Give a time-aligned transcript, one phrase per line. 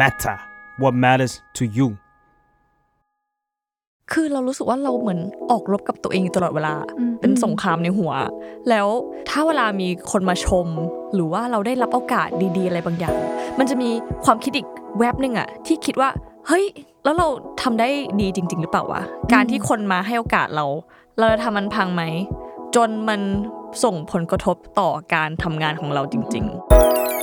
[0.00, 0.36] matter
[0.80, 1.88] what matters to you
[4.12, 5.20] คือเรารู้สึกว่าเราเหมือน
[5.50, 6.74] ออกรบกับตัวเองอยู่ตลอดเวลา
[7.20, 8.12] เป็นสงครามในหัว
[8.70, 8.86] แล้ว
[9.28, 10.66] ถ้าเวลามีคนมาชม
[11.14, 13.16] หรือว่าเราได้รับโอกาสดี ๆ อะไรบางอย่าง
[13.58, 13.90] มันจะมี
[14.24, 14.66] ความคิดอีก
[14.98, 16.10] แวบหนึ่งอะที่คิดว่า
[16.48, 16.64] เฮ้ย
[17.04, 17.28] แล้วเรา
[17.62, 17.88] ทำได้
[18.20, 19.02] ดีจริง ๆ หรือเปล่าวะ
[19.32, 20.66] การที่คนมาให้โอกาสเรา
[21.18, 22.02] เราจะทำมันพังไหม
[22.76, 23.20] จนมัน
[23.84, 26.44] ส่งผลกระทบต่อการทำงานของเราจริง
[26.84, 27.17] ๆ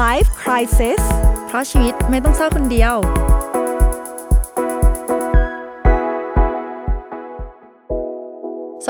[0.00, 1.02] Life Crisis
[1.46, 2.94] เพราะชีวิตไม่ต้องเศร้าคนเดียว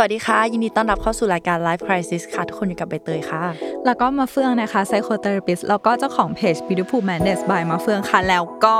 [0.03, 3.43] วัสดีค่ะ ยินดีต้อนรับเข้าสู่รายการ Life Crisis ค่ะ ทุกคนอยู่กับใบเตยค่ะ
[3.87, 8.79] แล้วก็มาเฟืองนะคะ psychotherapist แล้วก็เจ้าของเพจ Beautiful Madness by มาเฟืองค่ะ แล้วก็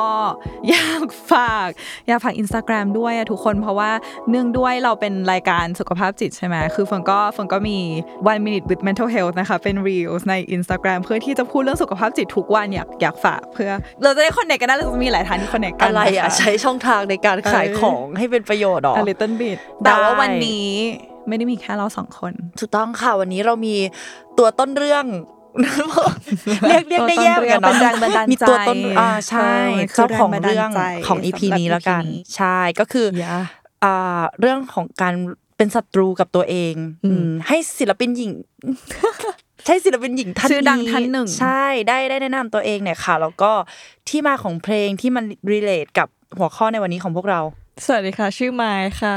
[0.71, 1.69] อยากฝาก
[2.09, 3.91] อยากฝาก Instagram ด้วยอะทุกคนเพราะว่า
[4.31, 7.79] เนื่องด้วยเราเป็นรายการสุขภาพจิตใช่ไหมคือเฟืองก็เฟืองก็มี
[8.33, 13.71] one minute with mental health นะคะ เป็น reels ใน Instagram เพื่อที่จะพูดเรื่องสุขภาพจิตทุกวันอยากอยากฝากเพื่อ
[14.03, 20.71] เราจะได้ connect กันได้เราจะมีหลายทางที่ connect กันอะไรอะนคใช้ช่องทางในการขายของให้เป็นประโยชน์หรอ a little bit แต่ว่าได้วันนี้
[21.29, 23.75] ไม่ได้มีแค่เราสองคน ถูกต้องค่ะวันนี้เรามี
[24.39, 25.07] ตัวต้นเรื่อง
[26.69, 33.43] เรียกเรียกได้แย่เหมือนกันเป็นแรเนาะงบันดาลใจมีตัวต้นอ่าใช่เออเจ้าของเรื่องคือแรงบันดาลใจของ EP สำหรับนี้แล้วกัน EP นี้ใช่ก็คือ Yeah
[33.85, 35.15] อ่าเรื่องของการ
[35.57, 38.33] เป็นศัตรูกับตัวเองอืมให้ศิลปินหญิง
[39.67, 43.51] ใช่ศิลปินหญิงท่านชื่อดังท่านหนึ่งใช่ได้ได้แนะนำตัวเองเนี่ยค่ะ แล้วก็
[44.09, 47.41] ที่มาของเพลงที่มัน relate กับหัวข้อในวันนี้ของพวกเรา
[47.87, 49.17] สวัสดีค่ะ ชื่อไมค์ค่ะ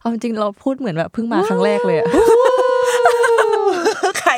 [0.00, 2.06] เอาจริงๆเราพูดเหมือนแบบเพิ่งมาครั้งแรกเลยอะ
[4.20, 4.32] ใคร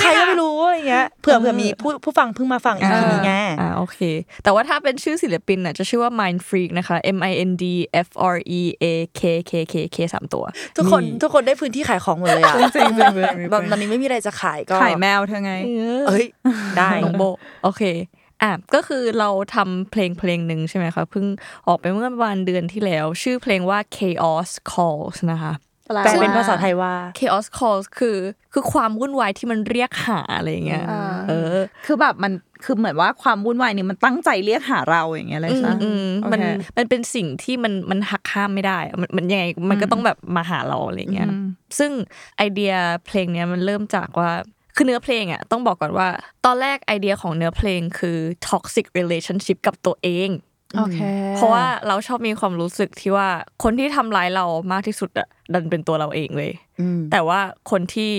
[0.00, 3.98] ใครก็ไม่รู้อะไรเงี้ยเผื่อเผื่อมีผู้ผู้ฟังเพิ่งมาฟังอีกทีนี้ไงอ่าโอเค
[4.44, 7.64] แต่ว่าถ้าเป็นชื่อศิลปินน่ะจะชื่อว่า Mind Freak นะคะ M I N D
[8.06, 8.84] F R E A
[9.20, 10.44] K K K K สามตัว
[10.76, 15.52] ทุกคนทุกคนได้พื้นที่ขายของหมดเลยอะจริงๆจริงๆแบบตอนนี้ไม่มีอะไรจะขายก็ขายแมวเธอไง
[16.08, 16.24] เอ้ย
[16.76, 17.24] ได้น้องโบ
[17.64, 17.82] โอเค
[18.42, 21.26] อะก็คือเราทำเพลงเพลงหนึ่งใช่ไหมคะเพิ่ง
[21.66, 25.54] ออกไปเมื่อประมาณเดือนที่แล้ว ชื่อเพลงว่า Chaos Calls นะคะ
[26.04, 28.16] แปลเป็นภาษาไทยว่า Chaos Calls คือ
[28.52, 30.84] คือความวุ่นวายที่มันเรียกหาอะไรอย่างเงี้ย
[31.28, 32.32] เออ คือแบบมัน
[32.64, 36.40] คือเหมือนว่าความวุ่นวายนี่มันตั้งใจเรียกหาเราอย่างเงี้ยเลยใช่ไหมอืมโอเคมัน
[36.76, 41.28] มันเป็นสิ่งที่มันมันหักห้ามไม่ได้อะมันมันยังไงมันก็ต้องแบบมาหาเราอะไรเงี้ย
[41.78, 41.90] ซึ่ง
[42.36, 42.72] ไอเดีย
[43.06, 44.30] เพลงเนี้ยมันเริ่มจากว่า
[44.80, 46.08] คือเนื้อเพลงอะต้องบอกก่อนว่า
[46.44, 48.18] ตอนแรกไอเดียของเนื้อเพลงคือ
[48.48, 50.28] toxic relationship กับตัวเอง
[50.76, 50.98] โอเค
[51.36, 53.28] เพราะว่าเราชอบมีความรู้สึกที่ว่า
[53.62, 56.52] คนที่ทำร้ายเรามากที่สุดอะดันเป็นตัวเราเองเลย
[57.12, 57.40] แต่ว่า
[57.70, 58.10] คนที่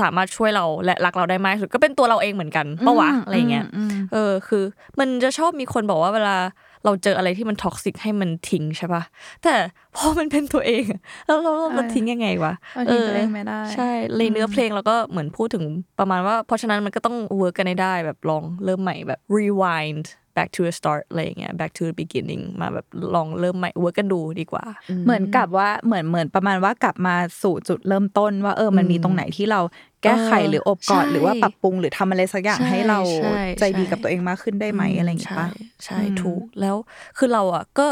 [0.00, 3.66] สามารถช่วยเราและรักเราได้มากที่สุดก็เป็นตัวเราเองเหมือนกันปะวะอะไรเงี้ย
[4.12, 4.64] เออคือ
[4.98, 6.36] มันจะชอบมีคนบอกว่าเวลา
[6.84, 9.02] เราเจออะไรที่มัน toxic ให้มันทิ้งใช่ปะ
[9.44, 9.54] แต่
[9.96, 15.64] พอมันเป็นตัวเองอะแล้วเราเราทิ้งยังไงวะเราทิ้งตัวเองไม่ได้ใช่เลยเนื้อเพลงเราก็เหมือนพูดถึง
[15.98, 20.06] ประมาณว่า เพราะฉะนั้นมันก็ต้อง work กันให้ได้แบบลองเริ่มใหม่แบบ rewind
[20.36, 24.64] back to the start อะไรอย่างเงี้ย back to the beginning มาแบบลองเริ่มใหม่ work กันดูดีกว่า
[25.04, 29.60] เหมือนกับว่าเหมือนเหมือนประมาณว่ากลับมาสู่จุดเริ่มต้นว่าเออมันมีตรงไหนที่เรา
[30.02, 35.48] แก้ไขเออหรืออบกอดใช่หรือว่าปรับปรุงหรือทำอะไรสักอย่างใช่ให้เราใช่ใจดีใช่กับตัวเองมากขึ้นได้ไหมอะไรอย่างเงี้ยใช่ปะ
[35.84, 36.76] ใช่ถูกแล้ว
[37.18, 37.86] คือเราอะก็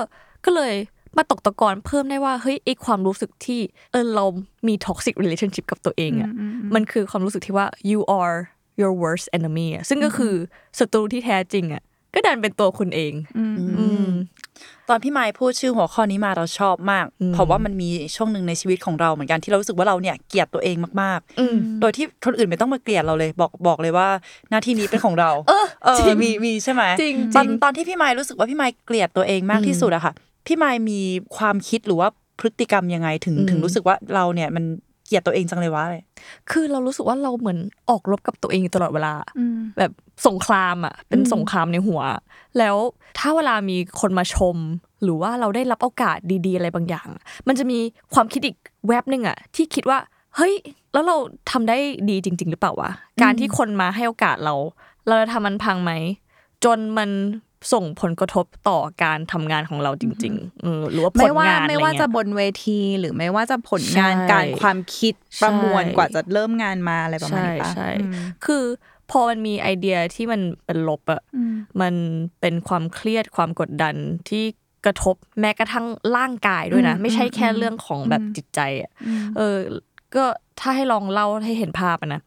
[0.44, 0.74] ก็เลย
[1.16, 3.60] มาตกตะกอนเพิ่มได้ว่าเฮ้ยไอความรู้สึกที่
[3.92, 4.24] เออเรา
[4.68, 6.30] มี toxic relationship กับตัวเองอะ
[6.74, 8.36] มันคือความรู้สึกที่ว่า you are
[8.80, 10.34] your worst enemy อะซึ่งก็คือ
[10.78, 11.82] ศัตรูที่แท้จริงอะ
[12.14, 13.44] ก็ดันเป็นตัวคุณเองอื
[14.06, 14.08] ม
[14.88, 24.08] ตอนพี่ไม้พูดชื่อหัวข้อนี้มาเราชอบมาก เพราะว่ามันมีช่วงหนึ่งในชีวิตของเราเหมือนกันที่เรารู้สึกว่าเราเนี่ยเกลียดตัวเองมากๆโดยที่คนอื่นไม่ต้องมาเกลียดเราเลย บอกบอกเลยว่า
[24.50, 25.30] หน้าที่นี้เป็นของเรา
[25.84, 30.12] เออมีมีใช่ไหมจริงตอนจริงตอนที่พี่ไม้รู้สึกว่าพี่ไม้เกลียดตัวเองมากที่สุดอะค่ะ
[30.46, 31.00] พี่ไม้มี
[31.36, 32.08] ความคิดหรือว่า
[32.40, 35.84] พฤติกรรมยังไงถึงถึงรู้สึกว่าเราเนี่ยมันเก ลียดตัวเองจังเลยวะ
[36.50, 37.58] คือเรารู้สึกว่าเราเหมือน
[37.90, 39.14] ออกรบกับตัวเองอยู่ตลอดเวลา
[39.78, 39.92] แบบ
[40.26, 42.00] สงครามอะ เป็นสงครามในหัว
[42.58, 42.76] แล้ว
[43.18, 44.56] ถ้าเวลามีคนมาชม
[45.02, 47.08] หรือว่าเราได้รับโอกาสดีๆ อะไรบางอย่าง
[47.48, 47.78] มันจะมี
[48.14, 48.56] ความคิดอีก
[48.86, 49.98] แวบหนึ่งอะ ที่คิดว่า
[50.36, 50.54] เฮ้ย
[50.92, 51.16] แล้วเรา
[51.50, 51.78] ทำได้
[52.10, 52.90] ดีจริง ๆ หรือเปล่าวะ
[53.22, 54.54] การที่คนมาให้โอกาสเรา
[55.06, 55.92] เราจะทำมันพังไหม
[56.64, 57.10] จนมัน
[57.72, 68.12] ส่งผลกระทบต่อการทำงานของเราจริงๆเออหรือว่าผไม่ลว่างานอะไรไม่ว่าเงี้จะยบนเวทีหรือไม่ว่าจะผลงานใช่การความคิดประมวลใช่กว่าจะเริ่มงานมาอะไรประมาณใช่นี้ปะใช่อืม
[68.44, 68.64] คือ
[69.10, 71.22] พอมันมีไอเดียที่มันเป็นลบอะ
[71.80, 71.94] มัน
[72.40, 73.94] เป็นความเครียดความกดดัน
[74.28, 74.44] ที่
[74.86, 75.86] กระทบแม้กระทั่ง
[76.16, 78.90] ร่างกายด้วยนะ ไม่ใช่แค่เรื่องของแบบจิตใจอะ
[79.36, 79.56] เออ
[80.16, 80.24] ก็
[80.60, 82.20] ถ้าให้ลองเล่าให้เห็นภาพอะนะ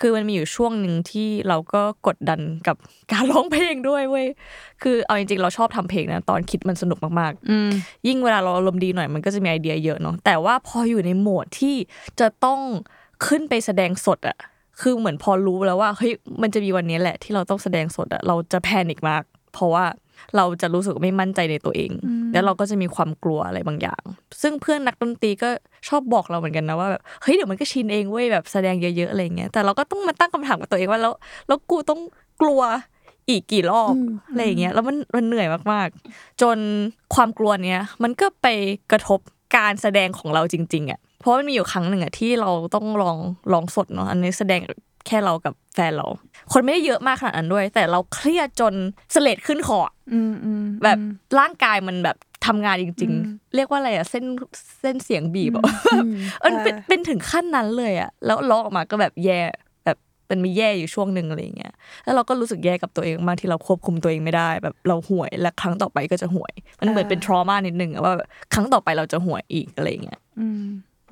[0.00, 2.76] คือมันมีอยู่ช่วงหนึ่งที่เราก็กดดันกับ
[3.12, 4.26] การร้องเพลงด้วยเว้ย
[4.82, 11.76] คือเอาจริงๆเราชอบทำเพลงนะตอนคิดมันสนุกมากๆยิ่งเวลาเราอารมณ์ดีหน่อยมันก็จะมีไอเดียเยอะเนาะแต่ว่าพออยู่ในโหมดที่
[12.20, 12.60] จะต้อง
[13.26, 14.36] ขึ้นไปแสดงสดอะ
[14.80, 16.12] คือเหมือนพอรู้แล้วว่าเฮ้ย
[16.42, 19.84] มันจะมีวันนี้แหละที่เราต้องแสดงสดอะเราจะแพนิคมาก เพราะว่า
[20.36, 21.92] เราจะรู้สึกไม่มั่นใจในตัวเอง
[22.32, 24.02] แล้วเราก็จะมีความกลัวอะไรบางอย่าง
[24.42, 25.48] ซึ่งเพื่อนนักดนตรีก็
[25.88, 31.12] ชอบบอกเราเหมือนกันนะว่าแบบเฮ้ยเดี๋ยวมันก็ชินเองเว้ยแบบแสดงเยอะๆอะไรเงี้ยแต่เราก็ต้องมาตั้งคำถามกับตัวเองว่าแล้ว
[31.48, 32.00] แล้วกูต้อง
[32.42, 32.62] กลัว
[33.28, 33.94] อีกกี่รอบ
[34.30, 36.58] อะไรอย่างเงี้ยแล้วมันมันเหนื่อยมากๆ จน
[37.14, 38.46] ความกลัวเนี้ยมันก็ไป
[38.92, 39.20] กระทบ
[39.56, 43.18] การแสดงของเราจริง ๆอะเพราะมันมีอยู่ครั้งหนึ่งอะที่เราต้องลอง
[43.52, 44.60] ลองสดเนาะอันนี้แสดง
[45.08, 46.06] แค่เรากับแฟนเรา
[46.52, 48.74] คนไม่ได้เยอะมากขนาดนั้นด้วย แต่เราเครียดจน
[49.12, 49.80] เสลดขึ้นคอ
[50.84, 50.98] แบบ
[51.38, 52.16] ร่างกายมันแบบ
[52.46, 54.24] ทำงานจริง ๆ เรียกว่าอะไรอะเส้น
[54.80, 55.64] เส้นเสียงบีบอะ
[56.40, 56.56] เออ
[56.88, 59.40] เป็นถึงขั้นนั้นเลยอะแล้วร้องออกมาก็แบบแย่
[59.84, 61.72] แบบเป็นมีแย่อยู่ช่วงหนึ่งอะไรเงี้ย
[62.04, 68.14] แล้วเราก็รู้สึกแย่กับตัวเองมากที่เราควบคุมตัวเองไม่ได้ แบบเราห่วยและครั้งต่อไปก็จะห่วย มันเหมือนเป็นทรมานิดนึงว่า
[68.54, 70.20] ครั้งต่อไปเราจะห่วยอีกอะไรเงี้ย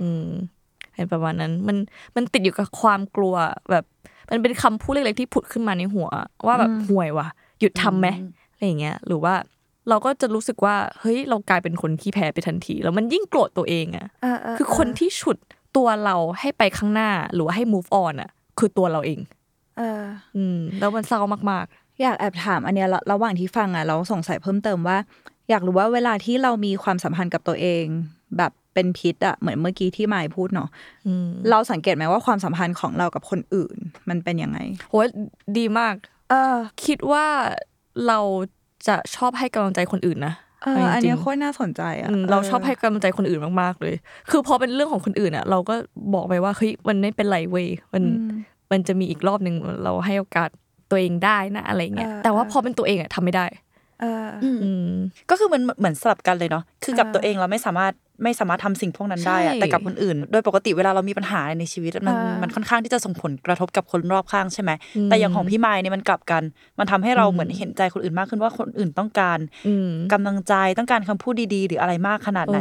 [0.01, 0.29] อืม
[0.97, 1.77] เป็นประมาณนั้น มัน
[2.17, 3.35] มันติดอยู่กับความกลัว
[3.71, 3.85] แบบ
[4.31, 6.09] มันเป็นคำพูดเล็กๆที่ผุดขึ้นมาในหัว
[6.47, 7.29] ว่าแบบห่วยว่ะ
[7.61, 8.09] หยุดทำไหม
[8.53, 9.35] อะไรเงี้ยหรือว่า
[9.89, 14.07] เราก็จะรู้สึกว่าเฮ้ยเรากลายเป็นคนขี้แพ้ไปทันที แล้วมันยิ่งโกรธตัวเองอะ
[14.59, 15.37] คือคนที่ฉุด
[15.77, 19.21] ตัวเราให้ไปข้างหน้าหรือว่าให้ move on อะคือตัวเราเอง
[19.79, 20.03] เออ
[20.37, 21.21] อืม แล้วมันเศร้า
[21.51, 24.99] มากๆ อยากแอบถามอันเนี้ยระหว่างที่ฟังอะเราสงสัยเพิ่มเติมว่า
[25.51, 27.85] อยากรู้ว่าเวลาที่เรามีความสัมพันธ์กับตัวเอง
[28.37, 30.69] แบบ เป็นพิษอะเหมือนเมื่อกี้ที่มายพูดเนาะ
[31.51, 33.77] เราสังเกตไหมว่าความสัมพันธ์ของเรากับคนอื่น
[34.09, 34.59] มันเป็นยังไง
[34.91, 34.95] โห
[35.59, 35.95] ดีมาก
[36.31, 37.27] เออ คิดว่า
[38.09, 38.19] เรา
[38.89, 40.35] จะชอบให้กำลังใจคนอื่นนะ
[40.93, 43.95] อันนี้โคตรน่าสนใจอะเราชอบให้กำลังใจคนอื่นมากๆเลย
[44.31, 45.75] คือพอเป็นเรื่องของคนอื่นอะ เราก็
[46.15, 48.03] บอกไปว่าเฮ้ยมันไม่เป็นไรเว้ยมัน
[48.71, 50.51] มันจะมีอีกรอบหนึ่งเราให้โอกาส
[50.91, 53.47] ตัวเองได้นะอะไรเงี้ยแต่ว่าพอเป็นตัวเองอะทำไม่ได้
[55.31, 64.71] ก็คือมันเหมือนสลับกันเลยเนาะคือกับตัวเองเราไม่สามารถ ไม่สามารถทำสิ่งพวกนั้นได้อะแต่กับคนอื่น โดยปกติเวลาเรามีปัญหาในชีวิตมันมันค่อนข้างที่จะส่งผลกระทบกับคนรอบข้างใช่ไหม
[65.07, 66.43] แต่อย่างของพี่ไม้เนี่ยมันกลับกัน
[66.79, 69.39] มันทำให้เราเหมือนเห็นใจคนอื่นมากขึ้นว่าคนอื่นต้องการ
[70.13, 72.59] กำลังใจต้องการคำพูดดีๆ หรืออะไรมากขนาดไหน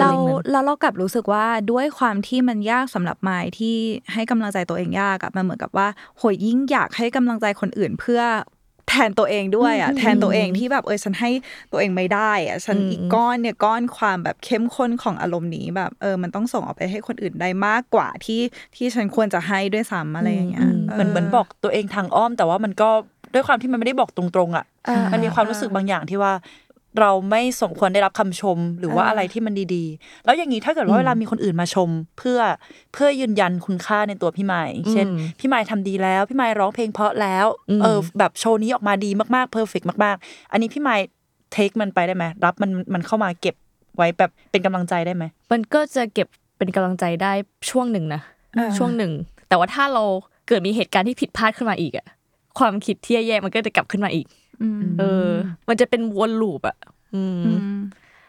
[0.00, 0.10] เรา
[0.50, 3.76] เราเรากลับรู้สึกว่าด้วยความที่มันยากสำหรับไม้ที่
[4.12, 5.88] ให้กำลังใจตัวเองยากอะมันเหมือนกับว่า
[6.18, 8.22] โหยยิ่งอยากให้กำลังใจคนอื่นเพื่อ
[8.88, 11.30] แทนตัวเองด้วยอะแทนตัวเองที่แบบเออฉันให้
[11.72, 18.40] ตัวเองไม่ได้อะฉันอีกก้อนเนี่ยก้อนความแบบเข้มข้นของอารมณ์นี้แบบเออมันต้องส่งออกไปให้คนอื่นได้มากกว่าที่
[18.76, 22.90] ที่ฉันควรจะให้ด้วยซ้ำอะไรอย่างเงี้ยเหมือนเหมือนบอกตัวเองทางอ้อม แต่ว่ามันก็
[23.34, 24.66] ด้วยความที่มันไม่ได้บอกตรงๆอะ
[25.12, 26.32] มันมีความรู้สึกบางอย่างที่ว่า
[27.00, 31.88] เราไม่สมควรได้รับคำชมหรือว่าอะไรที่มันดีๆ แล้วอย่างนี้ถ้าเกิดว่าเวลามีคนอื่นมาชม
[32.18, 32.40] เพื่อ
[32.92, 34.62] เพื่อยืนยันคุณค่าในตัวพี่ไม้
[34.92, 35.06] เช่น
[35.40, 37.46] พี่ไม้ทำดีแล้ว พี่ไม้ร้องเพลงเพราะแล้ว
[37.82, 40.96] เออแบบโชว์นี้ออกมาดีมากๆเพอร์เฟกมากๆ อันนี้พี่ไม้
[41.52, 43.54] เทคมันไปได้ไหมรับมันมันเข้ามาเก็บ
[43.96, 46.26] ไว้แบบเป็นกำลังใจได้ไหมมันก็จะเก็บ
[46.58, 47.32] เป็นกำลังใจได้
[47.70, 48.20] ช่วงหนึ่งนะ
[48.78, 49.12] ช่วงหนึ่ง
[49.48, 50.04] แต่ว่าถ้าเรา
[50.48, 52.06] เกิดมีเหตุการณ์ที่ผิดพลาดขึ้นมาอีกอะ
[52.58, 54.26] ความคิดที่แย่ๆมันก็จะกลับขึ้นมาอีก
[54.98, 55.30] เออ
[55.68, 56.76] มันจะเป็นวนลูปอะ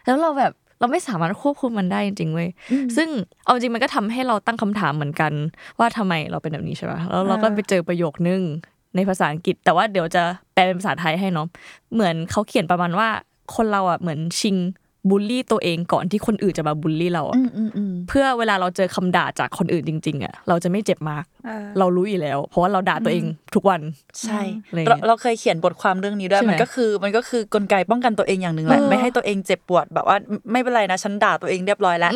[0.06, 2.50] แล้วเราแบบเราไม่สามารถควบคุมมันได้จริงๆเว้ย
[2.96, 3.10] ซึ่ง
[3.44, 5.32] เอาจริงมันก็ทำให้เราตั้งคำถามเหมือนกัน
[5.80, 8.42] ว่าทำไมเราเป็นแบบนี้ใช่ไหมแล้วเราก็ไปเจอประโยคนึง
[8.96, 10.24] ในภาษาอังกฤษ แต่ว่าเดี๋ยวจะ
[10.54, 11.48] แปลเป็นภาษาไทยให้เนาะ
[11.94, 13.08] เหมือนเขาเขียนประมาณว่า
[13.56, 14.56] คนเราอะเหมือนชิง
[15.10, 17.24] บูลลี่ตัวเองก่อนที่คนอื่นจะมาบูลลี่เรา
[18.10, 21.24] เพื่อเวลาเราเจอคำด่าจากคนอื่นจริง ๆอะเราจะไม่เจ็บมาก
[21.80, 23.26] เรารู้อยู่แล้ว เพราะว่าเราด่าตัวเอง
[23.56, 23.82] ทุกวัน
[24.22, 24.42] ใช่
[24.88, 30.18] เราเราเคยเขียนบทความเรื่องนี้ด้วยมันก็คือมันก็คือกลไกป้องกันตัวเองอย่างหนึ่งแหละไม่ให้ตัวเองเจ็บปวดแบบว่า
[30.52, 32.12] ไม่เป็นไรนะฉันด่าตัวเองเรียบร้อยแล้ว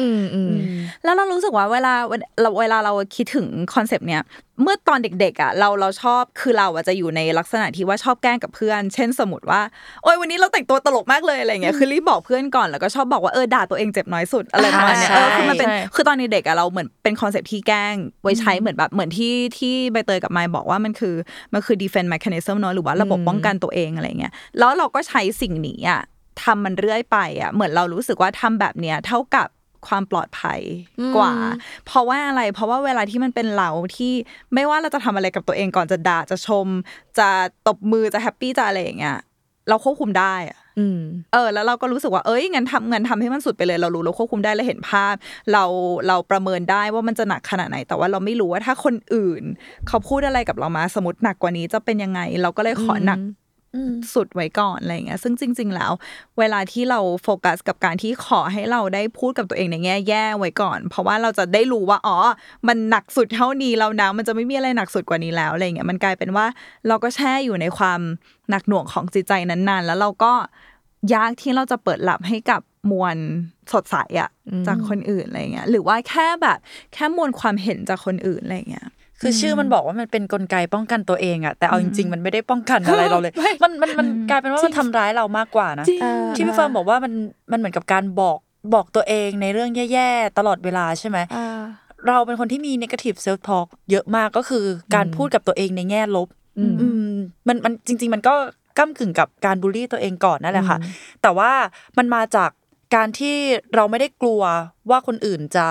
[1.03, 1.93] แล้วเรารู้สึกว่าเวลา
[2.41, 4.23] เราเวลาเราคิดถึงคอนเซปต์เนี้ย
[4.63, 9.61] เมื่อตอนเด็กๆอะเราเราชอบคือเราอะจะอยู่ในลักษณะที่ว่าชอบแกล้งกับเพื่อน เช่นสมมติว่า
[10.03, 21.15] โอ้ยวันนี้เราแต่งตัวตลกมากเลยอะไรเงี้ยคือรีบบอกเพื่อนก่อนแล้วก็ชอบบอกว่าเออด่าตัวเองเจ็บน้อยสุดอะไรประมาณเนี้ยเออคือมันเป็นคือตอนเด็กอะเราเหมือนเป็นคอนเซปที่แกล้งไว้ใช้เหมือนแบบเหมือนที่ที่ใบเตยกับไมค์บอกว่ามันคือ
[21.53, 26.01] มันคือ defense mechanism เนาะหรือว่าระบบป้องกันตัวเองอะไรเงี้ยแล้วเราก็ใช้สิ่งนี้อะ
[26.43, 29.47] ทำมันเรื่อยไปอะเหมือนเรารู้สึกว่าทำแบบเนี้ยเท่ากับ
[29.87, 30.59] ความปลอดภัย
[31.17, 31.33] กว่า
[31.85, 34.13] เพราะว่าอะไร เพราะว่าเวลาที่มันเป็นเราที่
[34.53, 36.67] ไม่ว่าเราจะทำอะไรกับตัวเองก่อนจะด่าจะชม
[37.19, 37.29] จะ
[37.67, 39.17] ตบมือจะแฮปปี้จะอะไรอย่างเงี้ย
[39.69, 40.59] เราควบคุมได้อะ
[41.33, 45.15] เออ แล้วเราก็รู้สึกว่า เอ้ยงั้นทำงั้นทำให้มันสุดไปเลย เรารู้เราควบคุมได้เราเห็นภาพ
[45.53, 45.63] เรา
[46.07, 49.43] เราประเมินได้ว่ามันจะหนักขนาดไหน แต่ว่าเราไม่รู้ว่าถ้าคนอื่น
[49.87, 53.19] เขาพูดอะไรกับเรามาสมมติหนักกว่านี้จะเป็นยังไง เราก็เลยขอหนัก
[54.13, 55.91] สุดไว้ก่อนอะไรเงี้ยซึ่งจริง ๆ แล้ว
[56.39, 62.17] เวลาที่เราโฟกัสกับการที่ขอให้เราได้พูดกับตัวเองในแง่แย่ไว้ก่อน เพราะว่าเราจะได้รู้ว่าอ๋อ
[62.67, 66.45] มันหนักสุดเท่านี้แล้วนะมันจะไม่มีอะไรหนักสุดกว่านี้แล้วอะไรเงี้ยมันกลายเป็นว่า
[66.87, 67.99] เราก็แช่อยู่ในความ
[68.49, 70.33] หนักหน่วงของจิตใจนั้นๆ แล้วเราก็
[71.13, 72.61] ยากที่เราจะเปิดหลับให้กับ
[72.91, 73.17] มวล
[73.73, 74.29] สดใสอะ
[74.67, 76.57] จากคนอื่นอะไรเงี้ยหรือว่าแค่แบบ
[76.93, 78.87] แค่มวลความเห็นจากคนอื่นอะไรเงี้ย
[79.21, 83.33] คือชื่อมันบอกว่ามันเป็นกลไกป้องกันตัวเองอะแต่เอาจริงๆ มันไม่ได้ป้องกันอะไรเราเลย
[83.63, 85.85] มันมันมันกลายเป็นว่ามันทำร้ายเรามากกว่านะ
[86.35, 87.13] ที่พี่เฟิร์มบอกว่ามัน
[87.51, 88.37] มันเหมือนกับการบอก
[88.73, 91.17] บอกตัวเองในเรื่องแย่ๆ ตลอดเวลาใช่ไหม
[92.07, 96.27] เราเป็นคนที่มี negative self talk เยอะมากก็คือการพูดกับตัวเองในแง่ลบ
[97.47, 98.33] มันมันจริง ๆ มันก็
[98.77, 100.77] ก้ากึ่งกับการบูลลี่ตัวเองก่อนนั่นแหละค่ะ
[101.21, 101.51] แต่ว่า
[101.97, 102.49] มันมาจาก
[102.95, 103.35] การที่
[103.75, 104.41] เราไม่ได้กลัว
[104.89, 105.67] ว่าคนอื่นจะ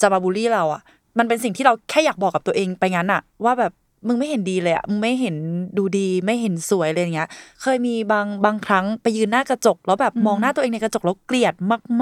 [0.00, 0.82] จะมาบูลลี่เราอะ
[1.18, 3.72] มันเป็นสิ่งที่เราแค่อยากบอกกับตัวเองไปงั้นอะว่าแบบ
[4.08, 5.36] มึงไม่เห็นดีเลยอะมึงไม่เห็น
[5.78, 7.28] ดูดีไม่เห็นสวยเลยอย่างเงี้ย
[7.62, 11.54] เคยมีบางบางครั้งไปยืนหน้ากระจก แล้วแบบมองหน้าตัวเองในกระจกแล้วเกลียด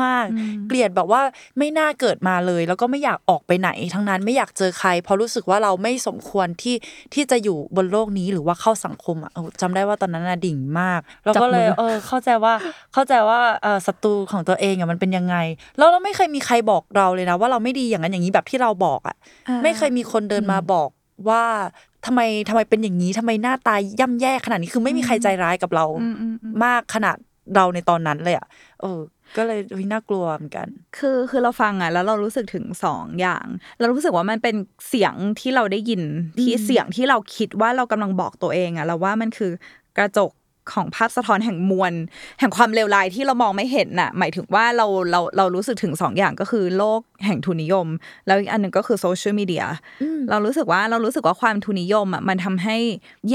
[0.02, 1.22] มากๆ เกลียดแบบว่า
[1.58, 6.76] ไม่น่าเกิดมาเลย แล้วก็ไม่อยากออกไปไหน ทั้งนั้นไม่อยากเจอใคร เพราะรู้สึกว่าเราไม่สมควรที่
[7.14, 12.52] ที่จะอยู่บนโลกนี้หรือว่าเข้าสังคมอะจำได้ว่าตอนนั้นน่ะดิ่งมากแล้วก็เลยเออเข้าใจว่า
[12.92, 15.36] เข้าใจว่าเออศัตรูของตัวเองอะมันเป็นยังไง
[15.78, 19.16] แล้วเราไม่เคยมีใครบอกเราเลยนะ ว่าเราไม่ดีอย่างนั้นอย่างนี้แบบที่เราบอกอะ
[19.62, 20.88] ไม่เคยมีคนเดินมาบอก
[21.28, 21.44] ว่า
[22.06, 25.84] ทำไมทำไมเป็นอย่างนี้ทำไมหน้าตายย่ำแย่ขนาดนี้คือไม่มีใครใจร้ายกับเรา
[26.64, 27.16] มากขนาด
[27.56, 28.46] เราในตอนนั้นเลยอะ
[28.80, 29.00] เออ
[29.36, 29.60] ก็เลย
[29.92, 30.66] น่ากลัวเหมือนกัน
[30.98, 33.46] คือคือเราฟังอะแล้วเรารู้สึกถึงสองอย่าง
[33.80, 34.56] เรารู้สึกว่ามันเป็น
[34.88, 36.02] เสียงที่เราได้ยิน
[36.42, 39.52] ที่เสียงที่เราคิดว่าเรากำลังบอกตัวเองอะเราว่ามันคือ
[39.98, 40.30] กระจก
[40.72, 41.92] ของภาพสะท้อนแห่งมวล
[42.40, 47.86] แห่งความเลวร้ายที่เรามองไม่เห็นน่ะ หมายถึงว่าเราเราเรารู้สึกถึงสองอย่างก็คือโลกแห่งทุนนิยม
[48.26, 49.64] แล้วอีกอันหนึ่งก็คือโซเชียลมีเดีย
[50.30, 52.76] เรารู้สึกว่าเรารู้สึกว่าความทุนนิยมอะมันทำให้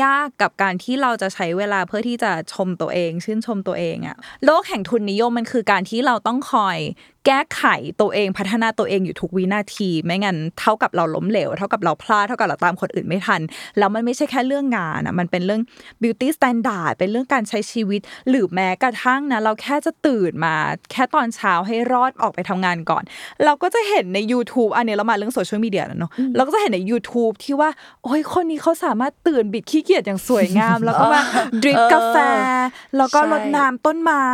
[0.01, 6.77] ยากกับการที่เราจะใช้เวลาเพื่อที่จะชมตัวเอง ชื่นชมตัวเองอะโลกแห่งทุนนิยมมันคือการที่เราต้องคอย
[7.25, 7.63] แก้ไข
[8.01, 13.41] ตัวเองพัฒนาตัวเองอยู่ทุกวินาที ไม่งั้นเท่ากับเราล้มเหลว เท่ากับเราพลาดเท่ากับเราตามคนอื่นไม่ทัน
[13.77, 15.61] แล้วมันไม่ใช่แค่เรื่องงานอะมันเป็นเรื่อง
[16.01, 20.55] beauty standard เป็นเรื่องการใช้ชีวิต หรือแม้กระทั่งนะเราแค่จะตื่นมา
[20.91, 23.03] แค่ตอนเช้าให้รอดออกไปทำงานก่อน
[23.45, 27.69] เราก็จะเห็นใน YouTube อันนี้เรามาเรื่องโซเชียลมีเดียแล้วเนาะเราก็จะเห็นใน YouTube ที่ว่า
[28.03, 31.21] โอ้ยคนนี้เขาสามารถตื่นบิดขี้เกียจอย่างสวยงาม แล้วก็มา
[31.63, 32.17] ดริปกาแฟ
[32.97, 34.27] แล้วก็รดน้ำต้นไม้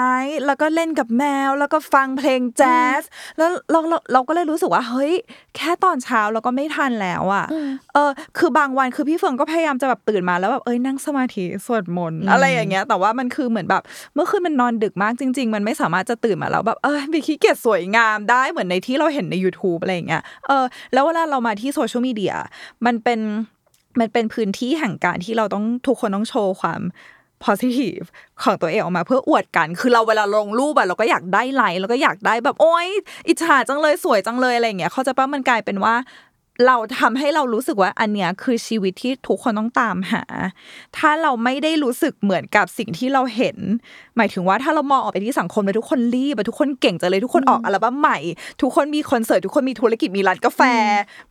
[0.45, 3.01] แล้วก็เล่นกับแมว แล้วก็ฟังเพลงแจ๊ส
[3.37, 5.13] แล้วเราเราเราก็เลยรู้สึกว่าเฮ้ย
[5.57, 7.45] แค่ตอนเช้าเราก็ไม่ทันแล้วอะ
[7.93, 13.83] เออ คือบางวันคือพี่เฟิงก็พยายามจะแบบตื่นมาแล้วแบบเอ้ยนั่งสมาธิสวดมนต์อะไรอย่างเงี้ย แต่ว่ามันคือเหมือนแบบ
[14.15, 22.33] เมื่อคืนมันนอนดึกมากจริง ๆ มันไม่สามารถจะตื่นมาแล้วแบบเออไปขี้เกียจสวยงามได้เหมือนในที่เราเห็นใน YouTube อะไรอย่างเงี้ยเออแล้วเวลาเรามาที่โซเชียลมีเดีย
[22.85, 23.19] มันเป็น
[23.99, 26.81] มันเป็นพื้นที่แห่งการที่เราต้องทุกคนต้องโชว์ความ
[27.43, 28.05] positive
[28.43, 32.87] ของตัวเองออกมาเพื่ออวดกัน คือเราเวลาลงรูปอะเราก็อยากได้ไลค์เราก็อยากได้แบบโอ๊ย
[33.27, 35.95] อิจฉาจังเลยสวยจังเลยอะไรอย่างเงี้ยเขาจะป้ามันกลายเป็นว่า
[36.67, 40.23] เราทำให้เรารู้สึกว่าอันเนี้ยคือชีวิตที่ทุกคนต้องตามหา
[40.97, 43.57] ถ้าเราไม่ได้รู้สึกเหมือนกับสิ่งที่เราเห็น
[44.17, 48.17] หมายถึงว่าถ้าเรามองออกไปที่สังคมเลยทุกคนรีบทุกคนเก่งจังเลยทุกคนออกอัลบั้มใหม่
[48.61, 50.61] ทุกคนมีคอนเสิร์ตทุกคนมีธุรกิจมีร้านกาแฟ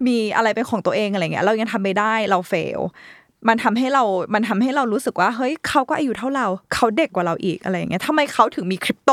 [0.07, 2.81] มีอะไรเป็นของตัวเองอะไรเงี้ยเรายังทำไม่ได้เราเฟล
[3.49, 9.13] มันทำให้เรา มันทำให้เรารู้สึกว่า เฮ้ยเขาก็อายุเท่าเรา เขาเด็กกว่าเราอีกอะไรอย่างเงี้ยทำไมเขาถึงมีคริปโต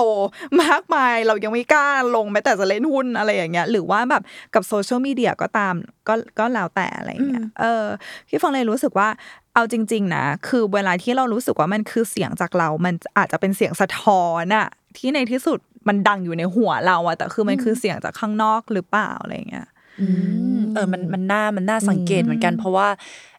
[0.63, 4.23] มากมาย เรายังไม่กล้าลงแม้แต่จะเล่นหุ้นอะไรอย่างเงี้ย หรือว่าแบบ
[4.53, 5.73] กับโซเชียลมีเดียก็ตาม
[6.07, 7.85] ก็ก็แล้วแต่อะไรอย่างเงี้ย เออ
[8.27, 9.07] พี่ฟังเลยรู้สึกว่า
[9.53, 19.67] เอาจริง ๆ นะ คือเวลาที่เรารู้สึกว่ามันคือเสียงจากเรา มันอาจจะเป็นเสียงสะท้อนอะที่ในที่สุดมันดังอยู่ในหัวเราอะแต่คือมันคือเสียงจากข้างนอกหรือเปล่าอะไรเงี้ย
[20.75, 22.87] เออมันมันน่ามันน่าสังเกตเหมือนกัน เพราะว่า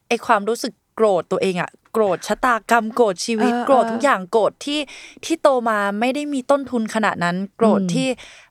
[0.08, 4.80] ไอความรู้สึก โกรธตัวเองอะโกรธชะตากรรมโกรธชีวิตโกรธทุกอย่างโกรธที่
[5.24, 8.08] ที่โตมาไม่ได้มีต้นทุนขนาดนั้น โกรธที่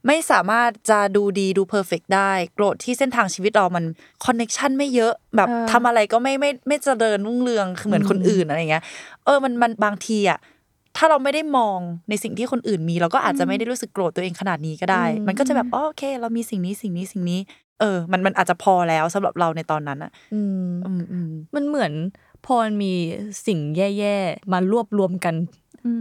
[0.07, 3.85] ไม่สามารถจะดูดีดู perfect ได้โกรธที่เส้นทางชีวิตเรามัน
[4.25, 8.83] connection ไม่เยอะแบบทำอะไรก็ไม่ไม่ไม่เจริญรุ่งเรืองเหมือนคนอื่นอะไรเงี้ย
[9.25, 10.39] เออมันมันบางทีอะ
[10.97, 11.79] ถ้าเราไม่ได้มอง
[12.09, 17.39] ในสิ่งที่คนอื่นมี เราก็อาจจะไม่ได้รู้สึกโกรธตัวเองขนาดนี้ก็ได้ มันก็จะแบบโอเค เรามีสิ่งนี้สิ่งนี้สิ่งนี้
[17.79, 20.67] เออ มันมันอาจจะพอแล้วสำหรับเราในตอนนั้นอะอืม
[21.55, 21.91] มันเหมือน
[22.45, 22.93] พอมันมี
[23.47, 25.35] สิ่งแย่ๆมารวบรวมกัน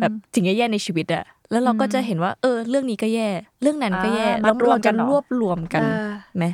[0.00, 3.28] แบบสิ่งแย่ๆในชีวิตอะแล้วเราก็จะเห็นว่า เออ เรื่องนี้ก็แย่
[3.62, 5.82] เรื่องนั้นก็แย่แล้วเราจะรวบรวมกัน
[6.36, 6.44] ไหม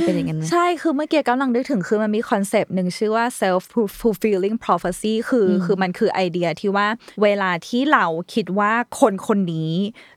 [0.00, 3.62] เป็นอย่างนั้นใช่คือเมื่อกี้กำลังนึกถึงคือมันมีคอนเซปต์หนึ่งชื่อว่า self
[4.00, 6.86] fulfilling prophecy คือคือมันคือไอเดียที่ว่า
[7.22, 9.72] เวลาที่เราคิดว่าคนคนนี้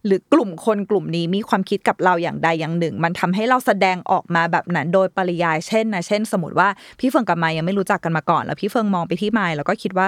[0.05, 6.67] หรือกลุ่มคนกลุ่มนี้มีความคิดกับเราอย่างใดอย่างหนึ่ง มันทำให้เราแสดงออกมาแบบนั้น โดยปริยายเช่นนะเช่น สมมติว่า
[6.99, 10.07] พี่เฟิงกับมายยังไม่รู้จักกันมาก่อน แล้วพี่เฟิงมองไปที่มายแล้วก็คิดว่า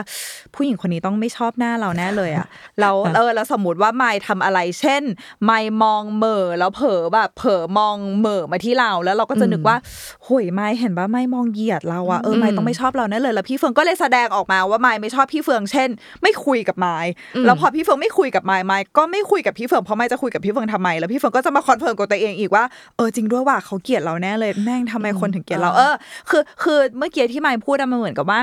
[0.55, 2.47] ผู้หญิงคนนี้ต้องไม่ชอบหน้าเราแน่เลยอะ
[2.79, 5.03] แล้วเออแล้วสมมติว่ามายทำอะไร เช่น
[5.49, 9.77] มายมองเหม่อแล้วเผลอแบบเผลอมองเหม่อมาที่เราแล้วเราก็จะนึนึกว่า
[10.27, 15.89] เฮ้ยมายเห็นว่ามายมองเหยียดเราอะเออมายต้องไม่ชอบเราแน่เลยแล้วพี่เฟืองก็เลยแสดงออกมาว่าไม่ไม่ชอบพี่เฟืองเช่น
[16.21, 16.97] ไม่คุยกับมาย
[17.45, 22.63] แล้วพอพี่เฟืองไม่คุยกับมายมายก็ไม่คุยกับพี่เฟืองเพราะมายจะคุยกับพี่เฟืองทำไม แล้วพี่เฟืองก็จะมา confirm กับตัวเองอีกว่า
[22.97, 25.93] เออจริงด้วยว่าเขาเกลียดเราแน่เลยแม่งทำไมคนถึงเกลียดเราเออ
[26.29, 28.39] คือคือเมื่อกี้ที่มายพูดมันเหมือนกับว่า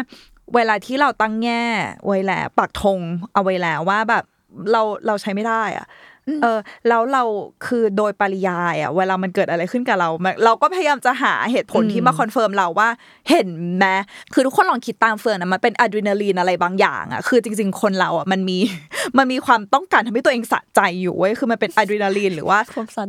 [0.54, 1.62] เวลาที่เราตั้งแง่
[2.06, 3.00] ไว้แล้วปักธง
[3.34, 4.24] เอาไว้แล้วว่าแบบ
[4.72, 5.86] เราเราใช้ไม่ได้อะ
[6.42, 7.22] เออแล้วเรา
[7.66, 10.08] คือโดยปริยายอะเวลามันเกิดอะไรขึ้นกับเรา
[10.44, 12.88] เราก็พยายามจะหาเหตุผลที่มา confirm เราว่า
[13.30, 13.86] เห็นไหม
[14.32, 18.58] คือทุกคนลองคิดตามเฟืองนะมันเป็นอะดรีนาลีนอะไรบางอย่างอะคือจริง ๆ คนเราอะมันมี
[19.18, 22.58] มันมีความต้องการทำให้ตัวเองสะใจอยู่เว้ยคือมันเป็นอะดรีนาลีนหรือว่า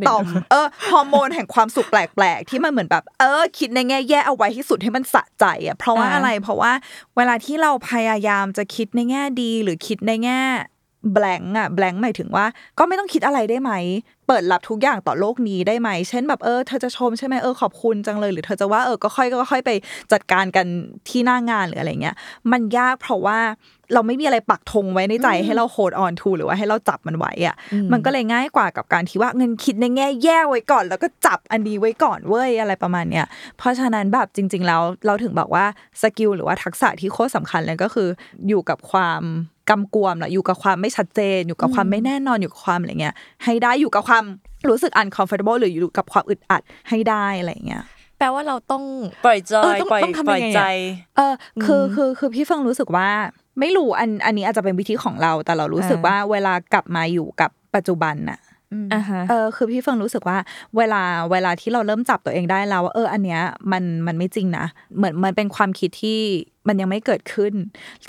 [0.09, 6.71] ต่อมเออฮอร์โมนแห่งความสุขแปลกๆ ที่มันเหมือนแบบ เออ คิดในแง่แย่เอาไว้ที่สุดให้มันสะใจอะเพราะว่าอะไรเพราะว่า
[7.17, 10.41] เวลาที่เราพยายามจะคิดในแง่ดีหรือคิดในแง่
[11.13, 12.45] แบงก์อะแบงก์หมายถึงว่า
[12.79, 13.71] ก็ไม่ต้องคิดอะไรได้ไหม
[14.27, 19.71] เปิดรับทุกอย่างต่อโลกนี้ได้ไหม เช่นแบบเออเธอจะชมใช่ไหมเออขอบคุณจังเลย หรือเธอจะว่าเออก็ค่อยก็ค่อยไป
[20.11, 20.65] จัดการกัน
[21.09, 22.15] ที่หน้างานหรืออะไรเงี้ย
[22.51, 23.39] มันยากเพราะว่า
[23.93, 27.55] เราไม่มีอะไรปักธงไว้ในใจให้เราโฮดออนทูหรือว่าให้เราจับมันไว้อะ
[27.91, 33.25] มันก็เลยง่ายกว่ากับการที่ว่าเงินคิดในแง่แย่ไว้ก่อน แล้วก็จับอันดีไว้ก่อนเว้ยอะไรประมาณเนี้ย
[33.57, 35.65] เพราะฉะนั้นแบบจริง ๆ แล้วเราถึงบอกว่า
[36.01, 38.09] สกิลหรือว่าทักษะที่โคตรสาคัญเลยก็คือ
[38.47, 39.21] อยู่กับความ
[39.69, 44.23] กำกวมแหละอยู่กับความไม่ชัดเจน อยู่กับความไม่แน่นอนอยู่กับความอะไรเงี้ยให้ได้อยู่กับความ
[44.69, 47.83] รู้สึก uncomfortable หรืออยู่กับความอึดอัดให้ได้อะไรเงี้ย
[48.17, 48.83] แปลว่าเราต้อง
[49.25, 50.61] ปล่อยใจปล่อยปล่อยใจ
[51.17, 51.33] เออ
[51.65, 53.09] คือคือคือพี่ฟังรู้สึกว่า
[53.59, 58.39] ไม่รู้อันอันนี้อาจจะเป็นวิธีของเรา แต่เรารู้สึกว่าเวลากลับมาอยู่กับปัจจุบันน่ะ
[59.29, 60.37] เออคือพี่เฟิงรู้สึกว่า
[60.77, 63.41] เวลาเวลาที่เราเริ่มจับตัวเองได้แล้วว่าเอออันเนี้ย
[63.71, 64.65] มันมันไม่จริงนะ
[64.97, 66.19] เหมือนมันเป็นความคิดที่
[66.69, 67.53] มันยังไม่เกิดขึ้น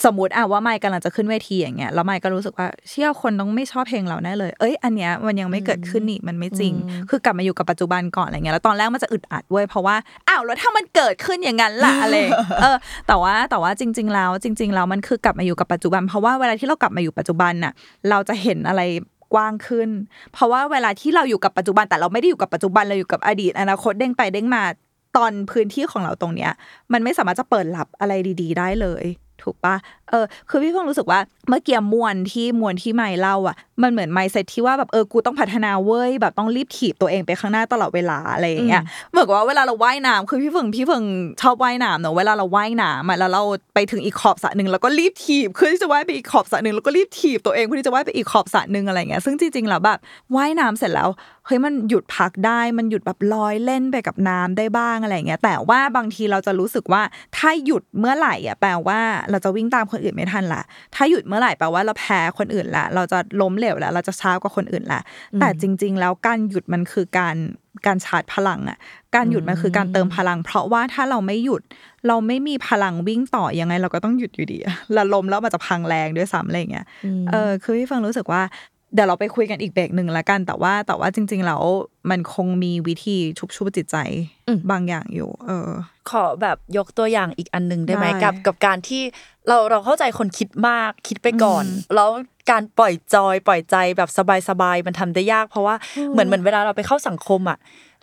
[0.04, 6.72] สมมติอะว่าไมค์กำลังจะขึ้นเวทีอย่างเงี้ยแล้วไมค์ก็รู้สึกว่าเชื่อคนต้องไม่ชอบเพลงเราแน่เลย เอ้ยอันเนี้ยมันยังไม่เกิดขึ้นนี่มันไม่จริง
[7.10, 9.96] คือกลับมาอยู่กับปัจจุบันก่อนอะไรเงี้ยแล้วตอนแรกมันจะอึดอัดเว้ยเพราะว่า
[10.28, 12.16] อ้าวแล้วถ้ามันเกิดขึ้นอย่างนั้นล่ะอะไร
[12.60, 12.76] เออ
[13.08, 17.72] แต่ว่าแต่ว่าจริง ๆ แล้วจริง ๆ แล้วมันคือกลับมาอยู่กับปัจจุบัน เพราะว่าเวลาที่เรากลับมาอยู่ปัจจุบันน่ะ
[18.10, 18.82] เราจะเห็นอะไร
[19.15, 19.90] ก ว้างขึ้น
[20.32, 24.62] เพราะว่าเวลาที่เราอยู่กับปัจจุบันแต่เราไม่ได้อยู่กับปัจจุบันเราอยู่กับอดีต อนาคตเด้งไปเด้งมา
[25.16, 26.50] ตอนพื้นที่ของเราตรงเนี้ย
[26.92, 29.04] มันไม่สามารถจะเปิดหลับอะไรดี ๆ ได้เลย
[29.42, 29.74] ถูกปะ
[30.10, 41.04] เออ คือพี่เพิ่งรู้สึกว่าเมื่อกี้มวนที่มวนที่ไม่เล่าอะ มันเหมือนไมเซ็ตที่ว่าแบบเออ กูต้องพัฒนาเว้ย แบบต้องรีบถีบตัวเองไปข้างหน้าตลอดเวลาอะไรอย่างเงี้ย เหมือนว่าเวลาเราว่ายน้ำคือพี่เพิ่งพี่เพิ่ง
[41.42, 43.42] ชอบว่ายน้ำเนอะเวลาเราว่ายน้ำอะแล้วเรา
[43.74, 49.98] ไปถึงอีกขอบสระหนึ่งแล้วก็รีบถีบคือที่จะว่ายไปอีกขอบสระหนึ่งแล้วก็รีบถีบตัวเองเพื่อที่จะว่ายไปอีกขอบสระหนึ่งอะไรเงี้ย ซึ่งจริงๆแล้วแบบ
[50.36, 51.08] ว่ายน้ำเสร็จแล้ว
[51.46, 57.02] เฮ้ยมันหยุดพักได้ มันหยุดแบบลอยเล่นไปกับน้ำได้บ้างอะไรเงี้ย แต่ว่าบางทีเราจะรู้สึกว่า
[57.36, 60.62] ถ้าหยุดเมื่อไหร่อะแปลว่าเราจะวิ่งตามคนอื่นไม่ทันละ
[60.94, 65.00] ถ้าหยุดเมื่อไหร่แปลว่าเราแพ้คนอื่นละเราจะล้มเหลวแล้ว เราจะช้ากว่าคนอื่นละ
[65.40, 67.36] แต่จริง ๆ แล้วการหยุดมันคือการ
[67.86, 68.78] การชาร์จพลังอะ
[69.14, 71.62] การหยุดมันคือการเติมพลัง เพราะว่าถ้าเราไม่หยุด
[72.08, 74.58] เราไม่มีพลังวิ่งต่อยังไง เราก็ต้องหยุดอยู่ดี
[74.96, 76.86] ละล้มแล้วมันจะพังแรงด้วยซ้ำอะไรเงี้ย
[77.30, 78.42] เออคือพี่ฟังรู้สึกว่า
[78.94, 81.62] เดี๋ยวเราไปคุยกันอีกเบรกหนึ่งแล้วกัน แต่ว่าแต่ว่าจริง ๆ แล้ว
[82.10, 83.96] มันคงมีวิธีชุบชุบจิตใจ
[84.70, 85.68] บางอย่างอยู่ เออ
[86.10, 89.02] ขอแบบยกตัวอย่างอีกอันหนึ่งได้ไหมกับ กับการที่
[89.48, 92.10] เราเราเข้าใจคนคิดมากคิดไปก่อน แล้ว
[92.50, 94.10] การปล่อยจอย ปล่อยใจแบบ
[94.48, 95.74] สบายๆมันทำได้ยาก เพราะว่า
[96.12, 97.58] เหมือนเหมือนเวลาเราไปเข้าสังคมอะ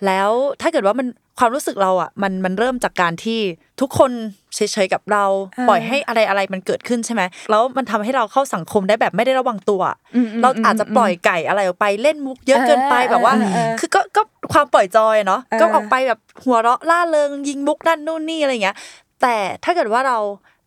[0.06, 0.29] แล้ว
[0.62, 1.08] ถ้าเกิดว่ามัน
[1.39, 3.39] ความรู้สึกเราอะมันมันเริ่มจากการที่
[3.82, 4.12] ทุกคน
[4.56, 5.25] เฉยๆกับเรา
[5.67, 9.82] ปล่อยให้อะไรอะไรมันเกิดขึ้นใช่ไหมแล้วมันทำให้เราเข้าสังคมได้แบบไม่ได้ระวังตัว
[10.41, 13.34] เราอาจจะปล่อยไก่อะไรออกไปเล่นมุกเยอะเกินไปแบบว่า
[13.79, 14.21] คือก็ก็
[14.53, 18.75] ความปล่อยจอยเนาะก็ออกไปแบบหัวเราะล่าเริงยิงมุกนั่นนู่นนี่อะไรเงี้ย
[19.21, 20.19] แต่ถ้าเกิดว่าเรา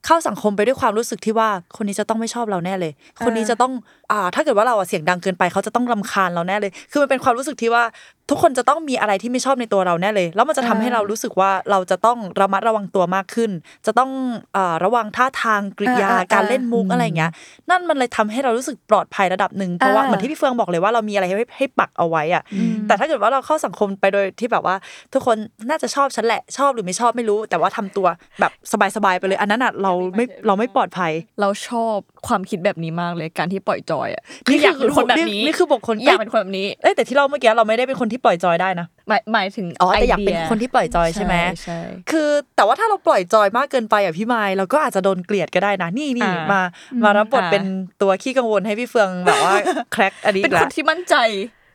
[0.06, 2.92] เข้าสังคมไปด้วยความรู้สึกที่ว่าคนนี้จะต้องไม่ชอบเราแน่เลย
[3.24, 3.72] คนนี้จะต้อง
[4.12, 7.84] อ่าถ้าเกิดว่าเราเสียงดังเกินไปเขาจะต้องรำคาญเราแน่เลย คือมันเป็นความรู้สึกที่ว่า
[8.30, 13.50] ทุกคนจะต้องมีอะไรที่ไม่ชอบในตัวเราแน่เลย แล้วมันจะทำให้เรารู้สึกว่าเราจะต้องระมัดระวังตัวมากขึ้น
[13.86, 14.10] จะต้อง
[14.56, 17.30] อ่าระวังท่าทางกริยาการเล่นมุกอะไรเงี้ย
[17.70, 22.42] นั่นมันเลยทำให้เรารู้สึกปลอดภัยระดับหนึ่งเพราะว่าเหมือนที่พี่เฟืองบอกเลยว่าเรามีอะไรให้ให้ปักเอาไว้อะ
[22.86, 24.76] แต่ถ้าเกิดว่าเราเข้าสังคมไปโดยที่แบบว่า
[25.12, 25.36] ทุกคน
[25.68, 28.06] น่าจะชอบฉันแหละชอบหรือไม่ชอบไม่รู้ แต่ว่าทำตัว
[28.40, 28.52] แบบ
[28.96, 41.78] สบายๆไปเลย อันนั้นอะเราไม่เราไม่ปลอดภัย เราชอบความคิดแบบนี้มากเลยการที่ปล่อยจอยอะนี่อยากเป็นคนแบบนี้นี่คือบุคคลอยากเป็นคนแบบนี้เอ้แต่ที่เราเมื่อกี้เราไม่ได้เป็นคนที่ปล่อยจอยได้นะหมายหมายถึงอ๋อแต่อยากเป็นคนที่ปล่อยจอยใช่ไหมใช่
[42.10, 46.60] คือแต่ว่าถ้าเราปล่อยจอยมากเกินไปอะพี่ไม้เราก็อาจจะโดนเกลียดก็ได้นะนี่นี่มา
[47.04, 47.64] มารับบทเป็น
[48.02, 49.54] ตัวขี้กังวลให้พี่เฟืองแบบว่า
[49.92, 51.16] แคร็กอันนี้เป็นคนที่มั่นใจ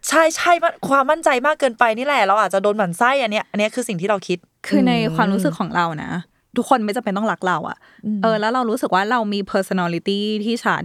[0.09, 0.51] ใช่ใช่
[0.87, 6.11] ความมั่นใจมากเกินไปนี่แหละ เราอาจจะโดนหมั่นไส้อันเนี้ยอันนี้คือสิ่งที่เราคิด คือในความรู้สึกของเรานะ
[6.57, 7.77] ทุกคนไม่จำเป็นต้องรักเราอะ
[8.23, 10.83] เออแล้วเรารู้สึกว่าเรามี personality ที่ชัด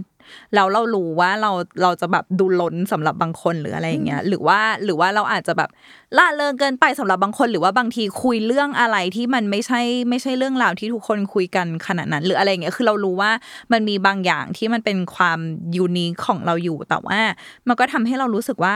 [0.55, 5.69] แล้วเรารู้ว่าเราเราจะแบบดูล้นสำหรับบางคนหรืออะไรอย่างเงี้ยหรือว่าหรือว่าเราอาจจะแบบ
[6.17, 13.31] ละเลงเกินไปสำหรับบางคน หรือว่าบางทีคุยเรื่องอะไรที่มันไม่ใช่ไม่ใช่เรื่องราวที่ทุกคนคุยกันขนาดนั้น หรืออะไรเงี้ยคือเรารู้ว่า
[13.71, 15.39] มันมีบางอย่างที่มันเป็นความ
[15.75, 17.19] ยูนิคของเราอยู่แต่ว่า
[17.67, 18.75] มันก็ทำให้เรารู้สึกว่า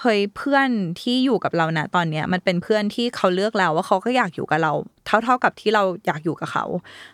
[0.00, 0.68] เฮ้ยเพื่อน
[1.00, 4.72] ที่อยู่กับเรานะตอนเนี้ยมันเป็นเพื่อนที่เขาเลือกแล้วว่าเขาก็อยากอยู่กับเรา
[5.06, 6.64] เท่าๆกับที่เราอยากอยู่กับเขา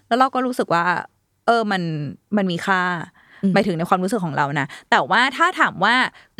[0.06, 0.84] แล้วเราก็รู้สึกว่า
[1.46, 1.82] เออมัน
[2.36, 2.80] มันมีค่า
[3.52, 5.94] หมายถึงในความรู้สึกของเรานะแต่ว่าถ้าถามว่า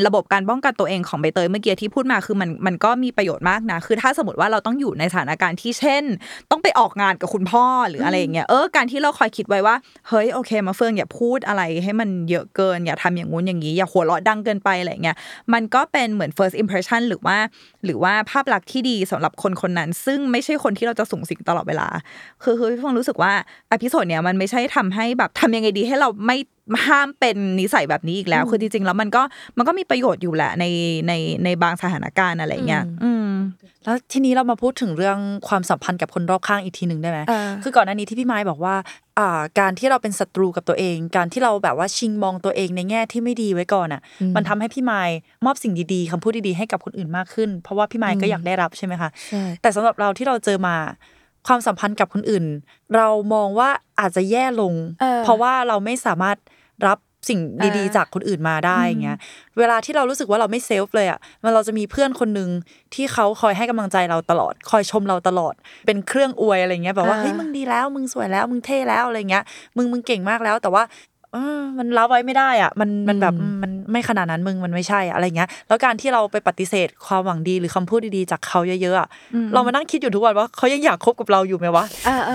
[0.06, 6.04] ระบบการป้องกันตัวเองของใบเตยเมื่อกี้ที่พูดมาคือมันมันก็มีประโยชน์มากนะ คือถ้าสมมติว่าเราต้องอยู่ในสถานการณ์ที่เช่น
[6.50, 9.74] ต้องไปออกงานกับคุณพ่อหรืออะไรอย่างเงี้ยเออการที่เราคอยคิดไว้ว่า
[10.08, 15.16] เฮ้ยโอเค มาเฟืองอย่าพูดอะไรให้มันเยอะเกิน อย่าทำอย่างงู้นอย่างนี้ อย่าหัวเราะดังเกินไปอะไรเงี้ย
[15.52, 17.36] มันก็เป็นเหมือน first impression หรือว่า
[17.84, 21.88] หรือว่าภาพลักษณ์ที่ดีสำหรับคนคนนั้น ซึ่งไม่ใช่คนที่เราจะส่งสิ่งตลอดเวลา
[22.42, 23.32] คือคือพี่ฟงรู้สึกว่า
[23.72, 26.38] อพิโซดเนี้ยมันไม่ใช่ทำให้แบบทำยังไงดีให้เราไม่
[26.87, 29.22] ห้ามเป็นนิสัยแบบนี้อีกแล้ว คือจริงๆแล้วมันก็
[29.57, 30.64] มันก็มีประโยชน์อยู่แหละใน
[31.09, 31.12] ใน
[31.44, 33.29] ในบางสถานการณ์อะไรเงี้ยอืม
[33.85, 37.20] แล้วทีนี้เรามาพูดถึงเรื่องความสัมพันธ์กับคนรอบข้างอีกทีหนึ่งได้ไหม
[37.62, 38.74] คือก่อนหน้านี้ที่พี่ไม้บอกว่า
[39.18, 44.00] อ่าการที่เราเป็นศัตรูกับตัวเอง การที่เราแบบว่าชิงมองตัวเองในแง่ที่ไม่ดีไว้ก่อนอะ
[44.37, 45.03] มันทำให้พี่ไม้
[45.44, 50.77] มอบสิ่งดีๆคำพูดดีๆให้กับคนอื่นมากขึ้น เพราะว่าพี่ไม้ก็อยากได้รับใช่ไหมคะใช่แต่สำหรับเราที่เราเจอมา
[51.46, 52.44] ความสัมพันธ์กับคนอื่น
[52.96, 54.74] เรามองว่าอาจจะแย่ลง
[55.24, 56.37] เพราะว่าเราไม่สามารถ
[56.87, 57.40] รับสิ่ง
[57.76, 59.18] ดีๆ จากคนอื่นมาได้เงี้ย
[59.58, 62.50] เวลาที่เรารู้สึกว่าเราไม่เซฟเลยอะ มันเราจะมีเพื่อนคนหนึ่ง
[62.94, 65.54] ที่เขาคอยให้กำลังใจเราตลอด คอยชมเราตลอด
[65.87, 69.44] เป็นเครื่องอวยอะไรเงี้ยแบบว่าเฮ้ยมึงดีแล้ว มึงสวยแล้ว มึงเท่แล้วอะไรเงี้ย
[69.76, 70.82] มึงมึงเก่งมากแล้ว แต่ว่า
[71.78, 79.08] มันรับไว้ไม่ได้อะ มันมันแบบมันไม่ขนาดนั้นมึงมันไม่ใช่อะไรเงี้ย แล้วการที่เราไปปฏิเสธความหวังดีหรือคำพูดดีๆจากเขาเยอะๆอะ
[79.52, 81.84] เรามานั่งคิดอยู่ทุกวันว่าเขายังอยากคบกับเราอยู่ไหมวะ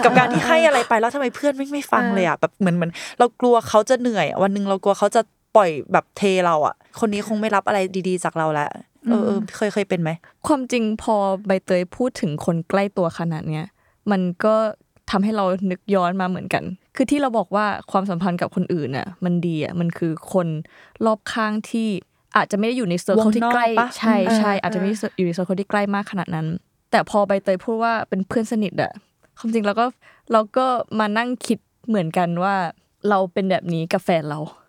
[0.04, 5.22] กับการที่ให้อะไรไปแล้วทำไมเพื่อนไม่ไม่ฟังเลยอะแบบเหมือนเหมือนเรากลัวเขาจะเหนื่อย วันหนึ่งเรากลัวเขาจะ
[5.56, 8.70] ปล่อยแบบเทเราอะ คนนี้คงไม่รับอะไรดี ๆ จากเราแล้ว
[9.10, 10.10] เออเคยเคยเป็นไหม
[10.48, 11.16] ความจริงพอ
[11.48, 13.66] ใบเตยพูดถึงคนใกล้ตัวขนาดเนี้ย
[14.12, 14.56] มันก็
[15.12, 16.64] ทำให้เรานึกย้อนมาเหมือนกัน
[17.02, 20.48] คือที่เราบอกว่าความสัมพันธ์กับคนอื่นน่ะมันดีอะมันคือคน
[21.06, 21.88] รอบข้างที่
[22.36, 23.66] อาจจะไม่ได้อยู่ใน circle ที่ใกล้
[23.98, 26.48] ใช่ใช่อาจจะไม่อยู่ใน circle ที่ใกล้มากขนาดนั้น
[26.92, 28.92] แต่พอใบเตยพูดว่าเป็นเพื่อนสนิทอะ
[29.40, 29.86] ความจริงเราก็
[30.32, 30.66] เราก็
[31.00, 31.58] มานั่งคิด
[31.88, 32.56] เหมือนกันว่า
[33.10, 34.69] เราเป็นแบบนี้กับแฟนเราอ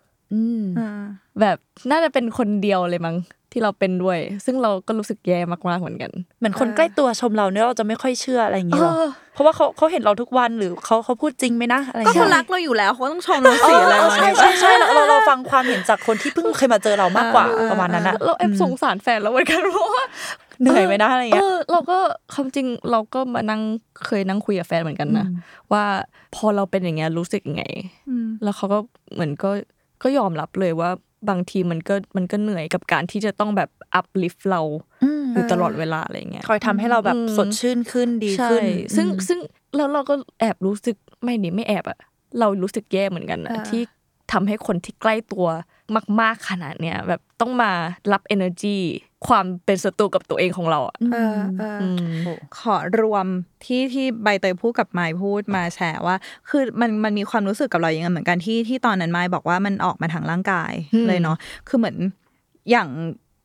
[1.41, 1.57] แบบ
[1.91, 3.17] น่าจะเป็นคนเดียวเลยมั้ง
[3.51, 5.39] ที่เราเป็นด้วย ซึ่งเราก็รู้สึกแย่
[5.69, 8.89] มากๆเหมือนกัน เหมือนคนใกล้ตัวชมเราเนี่ยเราจะไม่ค่อยเชื่ออะไรอย่างเงี้ย
[9.33, 20.03] เพราะว่าเขาเขาเห็นเราทุกวันหรือเขาเขาพูดจริงไหมนะอะไรก็เขารักเราอยู่แล้วเขาต้องชมเราสิอะไรใช่ใช่ใช่เราเราฟังความเห็นจากคนที่เพิ่งเคยมาเจอเรามากกว่าประมาณนั้นอะเราแอบสงสารแฟนเราเหมือนกันเพราะว่า
[20.61, 21.97] เหนื่อยไหมนะอะไรเงี้ยเราก็
[22.33, 23.61] ความจริงเราก็มานั่ง
[24.05, 25.27] เคยนั่งคุยกับแฟนเหมือนกันนะ
[25.71, 25.83] ว่า
[26.35, 27.63] พอเราเป็นอย่างเงี้ยรู้สึกยังไง
[28.43, 28.79] แล้วเขาก็
[29.13, 29.49] เหมือนก็
[30.03, 30.89] ก็ยอมรับเลยว่า
[31.29, 34.61] บางทีมันก็มันก็เหนื่อยกับการที่จะต้องแบบอัพลิฟเรา
[35.33, 38.63] อยู่ตลอดเวลาอะไรเงี้ยคอยทำให้เราแบบสดชื่นขึ้นดีขึ้น
[38.95, 39.39] ซึ่งซึ่ง
[39.75, 41.99] แล้วเราก็แอบรู้สึกไม่ดีไม่แอบอะ
[42.39, 43.81] เรารู้สึกแย่เหมือนกันนะที่
[44.31, 45.47] ทำให้คนที่ใกล้ตัว
[46.21, 47.71] มาก ๆขนาดเนี้ยแบบต้องมา
[48.11, 48.77] รับ energy
[49.27, 50.97] ความเป็นศัตรูกับตัวเองของเราอะ
[52.59, 53.25] ขอรวม
[53.65, 56.15] ที่ที่ใบเตยพูดกับไม้พูดมาแชร์ว่า
[56.49, 60.73] คือมันมันมีความรู้สึกกับเราอย่างเงี้ยเหมือนกันที่ที่ตอนนั้นไม้บอกว่ามันออกมาทางร่างกาย
[61.07, 61.97] เลยเนาะคือเหมือน
[62.71, 62.89] อย่าง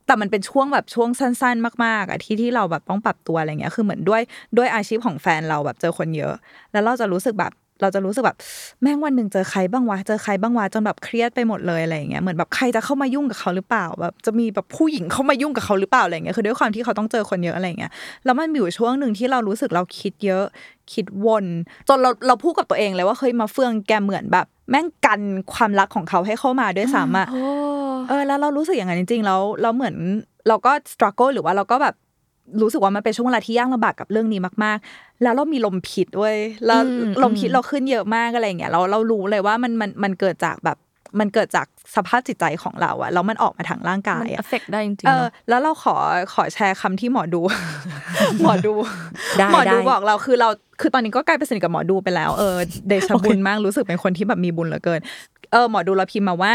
[0.07, 4.23] แต่มันเป็นช่วงแบบช่วงสั้น ๆ มาก ๆอะที่ที่เราแบบต้องปรับตัวอะไรเงี้ย คือเหมือนด้วย
[4.57, 6.35] ด้วยอาชีพของแฟนเราแบบเจอคนเยอะ
[6.73, 8.37] แล้วเราจะรู้สึกแบบ เราจะรู้สึกแบบ
[8.83, 17.93] แม่งวันหนึ่งเจอใครบ้างวะเจอใครบ้างวะจนแบบเครียดไปหมดเลยอะไรอย่างเงี้ยเหมือนแบบใครจะเข้ามายุ่งกับเขาหรือเปล่าแบบจะมีแบบผู้หญิงเข้ามายุ่งกับเขาหรือเปล่าอะไรเงี้ยคือด้วยความที่เขาต้องเจอคนเยอะอะไรเงี้ย
[18.25, 20.45] แล้วมันมีอยู่ช่วงหนึ่งที่เรารู้สึกเราคิดเยอะ
[20.93, 21.45] คิดวน
[21.89, 25.21] จนเราเราพูดกับตัวเองเลยว่าเฮ้ยมาเฟืองแกเหมือนแบบ แม่งกัน
[25.55, 27.27] ความรักของเขาให้เข้ามาด้วยซ้ำอะ
[28.09, 29.97] เออแล้วเรารู้สึกอย่างนั้นจริงๆแล้วเราเหมือน
[30.49, 31.95] เราก็สครัลเกิลหรือว่าเราก็แบบ
[32.63, 36.35] รู้สึกว่ามันเป็นช่วงเวลาที่ยากลำบากกับเรื่องนี้มากๆ แล้วเรามีลมพิษด้วย
[36.67, 36.81] แล้ว
[37.23, 40.77] ลมพิษเราขึ้นเยอะมากอะไรเงี้ยเราเรารู้เลยว่ามันมันมันเกิดจากแบบ
[41.21, 45.95] มันเกิดจาก สภาพจิตใจของเราอะแล้วมันออกมาทางร่างกายอะเอฟเฟกได้จริงๆเออแล้วเราขอ
[46.33, 47.41] ขอแชร์คำที่หมอดู
[48.43, 48.73] หมอดู
[49.53, 50.49] หมอดูบอกเราคือเรา
[50.81, 52.57] คือตอนนี้ก็กลายเป็นสนิทกับหมอดูไปแล้วเออ
[52.89, 55.01] เดชบุญมากรู้สึกเป็นคนที่แบบมีบุญเหลือเกิน
[55.53, 56.53] เออหมอดูเราพิมพ์มาว่า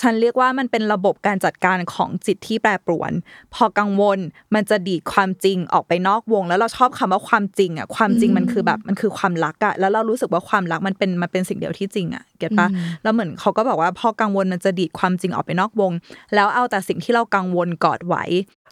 [0.00, 3.12] ฉันเรียกว่ามันเป็นระบบการจัดการของจิตที่แปรปรวน
[3.54, 4.18] พอกังวล
[4.54, 12.68] มันจะดีดความจริงออกไปนอกวง แล้วเราชอบคำว่าความจริงอะความจริงมันคือแบบมันคือความรักอะแล้วเรารู้สึกว่าความรักมันเป็นมันเป็นสิ่งเดียวที่จริงอะเก็ตปะ
[13.02, 15.92] แล้วเหมือนเขาก็บอกว่าพอกังวลมันจะดีดความจริงออกไปนอกวง
[16.34, 18.24] แล้วเอาแต่สิ่งที่เรากังวลกอดไว้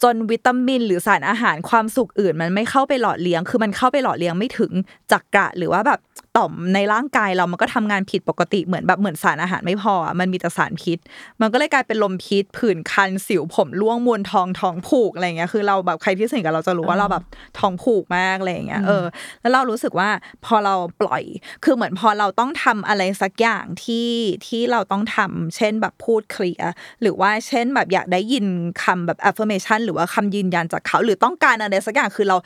[0.03, 4.71] จนวิตามิน หรือสารอาหารความสุขอื่น มันไม่เข้าไปหล่อเลี้ยง คือมันเข้าไปหล่อเลี้ยงไม่ถึง
[5.11, 5.99] จักระหรือว่าแบบ
[6.37, 10.97] ต่อมในร่างกายเรามันก็ทำงานผิดปกติเหมือนแบบเหมือนสารอาหารไม่พอ มันมีแต่สารพิษ
[11.41, 17.23] มันก็เลยกลายเป็นลมพิษผื่นคันสิวผมร่วงมวนทองท้องผูกอะไรเงี้ยคือเราแบบใครที่สนิทกับเราจะรู้ว่าเราแบบ
[17.59, 19.05] ท้องผูกมากอะไรเงี้ยเออ
[19.41, 20.09] แล้วเรารู้สึกว่า
[20.45, 21.23] พอเราปล่อย
[21.63, 24.09] คือเหมือนพอเราต้องทำอะไรสักอย่างที่
[24.47, 28.45] ที่เราต้องทำเช่นแบบพูดเคลียร์หรือว่าเช่นแบบอยากได้ยิน
[28.83, 32.37] คำแบบ affirmation หรือว่าคำยืนยันจากเขาหรือต้องการอะไรสักอย่างคือเรา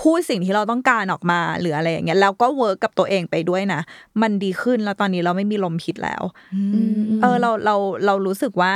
[0.00, 3.80] พูดสิ่งที่เราต้องการออกมาหรืออะไรอย่างเงี้ยแล้วก็ work กับตัวเองไปด้วยนะ
[4.22, 6.22] มันดีขึ้นแล้วตอนนี้เราไม่มีลมผิดแล้ว
[7.22, 7.74] เออเราเรา
[8.06, 8.72] เรารู้สึกว่า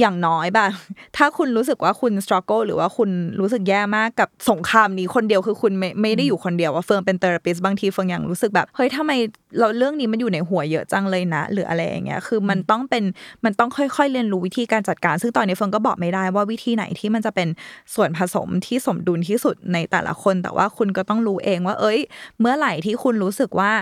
[0.00, 0.70] อย่างน้อยแบบ
[1.16, 9.12] ถ้าคุณรู้สึกว่าคุณส t รั g เกิลหรือว่าคุณรู้สึกแย่มากกับสงครามนี้คนเดียวคือคุณไม่ไม่ได้อยู่คนเดียวว่าเฟิร์นเป็น therapist บางทีเฟิร์นยังรู้สึกแบบเฮ้ยทำไม
[9.58, 13.04] เราเรื่องนี้มันอยู่ในหัวเยอะจังเลยนะ หรืออะไรอย่างเงี้ยคือมันต้องเป็น
[13.44, 17.48] มันต้องค่อยๆ เรียนรู้วิธีการจัดการ ซึ่งตอนนี้เฟิร์นก็บอกไม่ได้ว่าวิธีไหนที่มันจะเป็น
[17.94, 21.98] ส่วนผสมที่สมดุลที่สุดในแต่ละคน แต่ว่าคุณก็ต้องรู้เองว่า เอ้ย
[22.40, 23.72] เมื่อไหร่ที่คุณรู้สึกว่า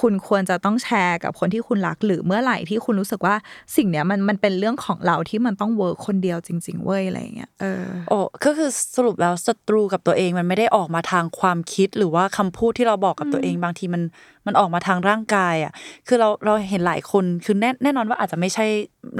[0.00, 3.34] คุณควรจะต้องแชร์กับคนที่คุณรัก หรือเมื่อไหร่ที่คุณรู้สึกว่า
[3.76, 14.02] สิ่งเนี้ยมันมันเป็นเรื่องของเราที่มันต้อง work คนเดียวจริง ๆ เว้ยอะไรเงี้ยเออโอ้ก็คือสรุปแล้วศัตรูกับตัวเองมันไม่ได้ออกมาทางความคิดหรือว่าคำพูดที่เราบอกกับตัวเองบางทีมัน
[14.46, 15.72] มันออกมาทางร่างกายอะ
[16.06, 18.66] คือเราเราเห็นหลายคนคือแน่แน่นอนว่าอาจจะไม่ใช่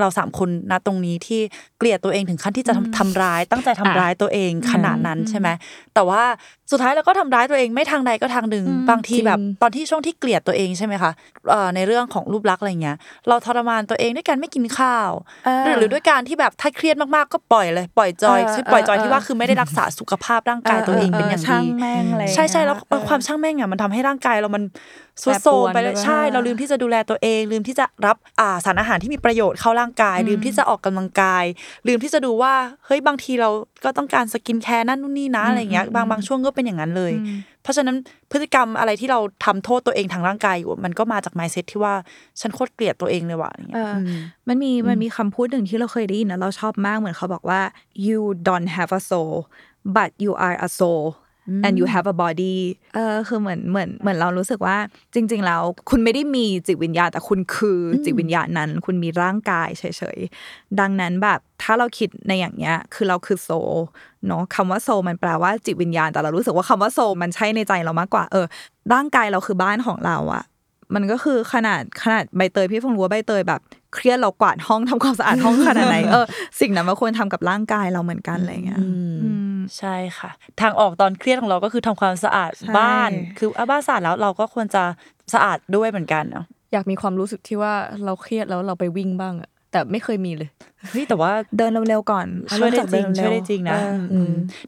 [0.00, 1.40] เราสามคนนะตรงนี้ที่
[1.78, 5.48] เกลียดตัวเองถึงขั้นที่จะทำทำร้าย ตั้งใจทำร้ายตัวเองขนาดนั้นใช่ไหม
[5.94, 6.22] แต่ว่า
[6.70, 11.12] สุดท้ายเราก็ทำร้ายตัวเองไม่ทางใดก็ทางหนึ่งบางทีแบบตอนที่ช่วงที่เกลียดตัวเองใช่ไหมคะ
[11.74, 12.96] ในเรื่องของรูปลักษณ์อะไรเงี้ย
[13.28, 15.10] เราทรมานตัวเองด้วยการไม่กินข้าว
[15.78, 18.40] หรือด้วยการที่แบบถ้าเครียดมากๆก็ปล่อยเลยปล่อยจอย
[18.72, 21.66] ปล่อยจอยที่ว่าคือไม่ได้รักษาสุขภาพร่างกายตัวเองเป็นอย่างดี
[22.34, 22.76] ใช่ใช่แล้ว
[23.08, 24.64] ความช่างแม่งอะมันทำให้ร่างกายเรามัน
[25.22, 31.44] ทรุดโทรมไปเลยใช่ เราลืมที่จะดูแลตัวเอง ลืมที่จะรับอ่าสารอาหารที่มีประโยชน์เข้าร่างกาย ลืมที่จะออกกำลังกาย
[31.86, 32.54] ลืมที่จะดูว่า
[32.86, 33.50] เฮ้ยบางทีเรา
[33.84, 37.12] ก็ต้องการ skincare นั่นนู่นนี่นะอะไรเงี้ยบางบางช่วงก็เป็นอย่างนั้นเลย
[37.62, 37.96] เพราะฉะนั้น
[38.30, 41.94] พฤติกรรมอะไรที่เราทำโทษตัวเองทางร่างกายอยู่มันก็มาจาก mindset ที่ว่า
[42.40, 43.78] ฉันโคตรเกลียดตัวเองเลยว่ะอย่างเงี้ย
[44.48, 47.60] มันมีมันมีคำพูดหนึ่งที่เราเคยได้ยินนะเราชอบมากเหมือนเขาบอกว่า
[48.06, 49.34] you don't have a soul
[49.96, 51.02] but you are a soul
[51.66, 52.56] and you have a body
[52.94, 54.76] เออคือเหมือนเหมือนเหมือนเรารู้สึกว่า
[55.14, 59.84] จริง ๆ แล้วคุณไม่ได้มีจิตวิญญาณแต่คุณคือจิตวิญญาณนั้น คุณมีร่างกายเฉ
[60.16, 63.50] ยๆ ดังนั้นแบบถ้าเราคิดในอย่างเงี้ย คือเราคือโซ
[64.26, 68.46] เนาะคำว่าโซมันแปลว่าจิตวิญญาณ แต่เรารู้สึกว่าคำว่าโซมันใช่ในใจเรามากกว่า เออ
[68.94, 70.44] ร่างกายเราคือบ้านของเราอะ
[70.94, 73.60] มันก็คือขนาดขนาดใบเตยพี่ฟงรู้ว่าใบเตยแบบ
[73.94, 76.24] เครียดเรากวาดห้องทำความสะอาดห้องขนาดไหนเออ
[76.60, 78.80] สิ่งนั้นมันควรทำกับร่างกายเราเหมือนกันอะไรเงี้ย
[79.78, 84.82] ใช่ค่ะ ทางออกตอนเครียดของเราก็คือทำความสะอาดบ้าน คือบ้านสะอาดแล้วเราก็ควรจะ
[85.34, 87.72] สะอาดด้วยเหมือนกันเนาะอยากมีความรู้สึกที่ว่า
[88.04, 90.50] เราเครียดแล้วเราไปวิ่งบ้างอะแต่ไม่เคยมีเลย
[90.90, 93.78] เฮ้ยแต่ว่าเดินเร็วๆก่อนช่วยได้จริงช่วยได้จริงนะ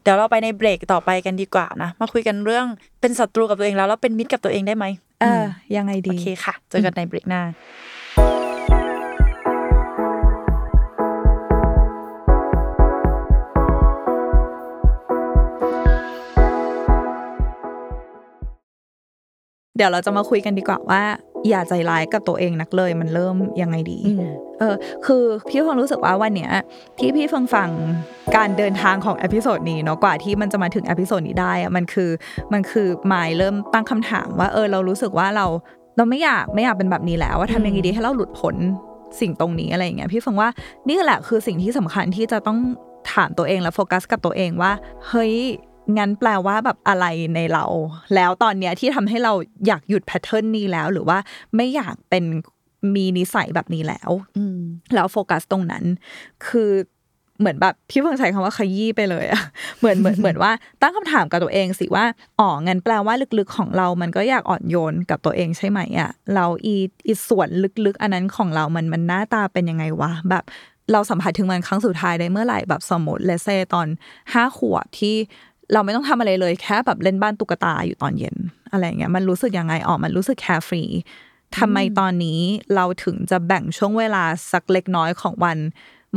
[0.01, 2.65] เดี๋ยวเราไปในเบรกต่อไปกันดีกว่านะมาคุยกันเรื่อง
[3.01, 4.85] เป็นศัตรูกับตัวเองแล้วแล้วเป็นมิตรกับตัวเองได้ไหม
[5.21, 5.43] เออ
[5.75, 7.41] ยังไงดีโอเคค่ะเจอกันในเบรกหน้า
[19.77, 21.01] เดี๋ยวเราจะมาคุยกันดีกว่าว่า
[21.49, 23.99] อย่าใจร้ายกับตัวเองนักเลยมันเริ่มยังไงดี
[24.59, 26.51] เออคือพี่เฟิงรู้สึกว่าวันเนี้ย
[26.99, 27.69] ที่พี่เฟิงฟัง
[28.35, 32.09] การเดินทางของ episode นี้เนาะกว่าที่มันจะมาถึง episode นี้ได้อะมันคือ
[32.53, 35.45] มันคือมายเริ่มตั้งคำถามว่าเออเรารู้สึกว่าเรา
[35.97, 38.55] เราไม่อยากไม่อยากเป็นแบบนี้แล้วว่าทำยังไงดีให้เราหลุดพ้น
[39.19, 40.49] สิ่งตรงนี้อะไรอย่างเงี้ยพี่เฟิงว่า
[40.89, 42.59] นี่แหละคือสิ่งที่สำคัญที่จะต้อง
[43.13, 44.71] ถามตัวเองและโฟกัสกับตัวเองว่า
[45.07, 45.33] เฮ้ย
[45.97, 47.65] งั้นแปลว่าแบบอะไรในเรา
[48.15, 49.33] แล้วตอนเนี้ยที่ทำให้เรา
[49.67, 51.17] อยากหยุด pattern นี้แล้ว หรือว่า
[51.55, 52.23] ไม่อยากเป็น
[52.95, 54.09] มีนิสัยแบบนี้แล้ว
[54.93, 55.83] แล้วโฟกัสตรงนั้น
[56.47, 56.71] คือ
[57.39, 59.43] เหมือนแบบพี่เฟิงใช้คำว่าขยี้ไปเลยอะ
[59.79, 62.05] เหมือนเหมือนเหมือนว่าตั้งคำถามกับตัวเองสิว่า
[62.39, 66.75] อ๋องั้นแปลว่าลึกๆของเรา มันก็อยากอ่อนโยนกับตัวเองใช่ไหมอะเราอี
[67.07, 67.49] อีส่วน
[67.85, 70.43] ลึกๆ อันนั้นของเรามันมันหน้าตาเป็นยังไงวะแบบ
[70.91, 73.87] เราสัมผัสถึงมันครั้งสุดท้ายได้เมื่อไหร่แบบสมมติเลเซตอน
[74.33, 75.15] ห้าขวบที่
[75.73, 78.35] เราไม่ต้องทำอะไรเลยแค่แบบเล่นบ้านตุ๊กตาอยู่ตอนเย็น
[78.71, 80.83] อะไรเงี้ยมันรู้สึกยังไงออกมันรู้สึกแคร์ฟรี
[81.57, 82.39] ทำไมตอนนี้
[82.75, 85.57] เราถึงจะแบ่งช่วงเวลาสักเล็กน้อยของวัน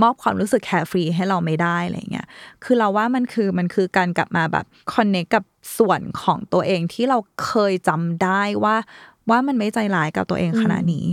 [0.02, 2.26] มอบความรู้สึกแคร์ฟรีให้เราไม่ได้อะไรเงี้ย
[2.64, 5.44] คือเราว่ามันคือมันคือการกลับมาแบบคอนเนคกับ
[5.78, 8.76] ส่วนของตัวเองที่เราเคยจำได้ว่า
[9.30, 11.06] ว่ามันไม่ใจร้ายกับตัวเองขนาดนี้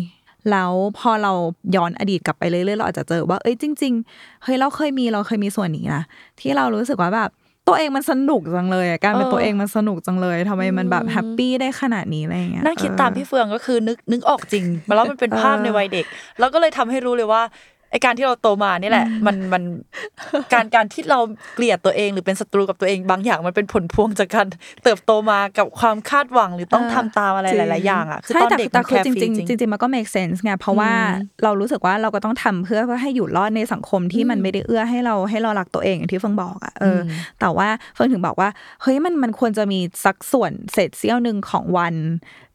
[0.51, 1.34] แล้วพอเรา
[1.75, 6.03] ย้อนอดีตกลับไปเรื่อยๆเราอาจจะเจอว่าเอ้ยจริง ๆ เฮ้ยเราเคยมีเราเคยมีส่วนนี้นะ
[6.39, 7.32] ที่เรารู้สึกว่าแบบ
[7.67, 16.06] ตัวเองมันสนุกจังเลยการเป็นตัวเองมันสนุกจังเลยทำไมมันแบบแฮปปี้ได้ขนาดนี้อะไรเงี้ยนั่งคิดตามพี่เฟืองก็คือนึกนึกออกจริงแล้วมันเป็นภาพในวัยเด็ก
[16.39, 17.41] แล้วก็เลยทำให้รู้เลยว่า
[17.93, 19.63] ไอการที่เราโตมานี่แหละ มันมัน
[20.53, 21.19] การการที่เรา
[21.56, 24.47] เกลียดตัวเองหรือเป็นศัตรูกับตัวเองบางอย่างมันเป็นผลพวงจากการ
[24.84, 30.91] เติบโตมากับความคาดหวังหรือต้องทำตามอะไรหลาย ๆ อย่างอะคือตอนเด็กมัน carefree จริงจริงๆมันก็ make sense ไงเพราะว่า
[31.43, 36.99] เรารู้สึกว่าเราก็ต้องทำเพื่อเพื่อให้อยู่รอดในสังคมที่มันไม่ได้เอื้อให้เราให้เรารักตัวเองอย่างที่เฟิงบอกอะเออ
[37.39, 38.49] แต่ว่าเฟิงถึงบอกว่า
[38.82, 41.95] เฮ้ยมันมันควรจะมีสักส่วนเศษเสี้ยวหนึ่งของวัน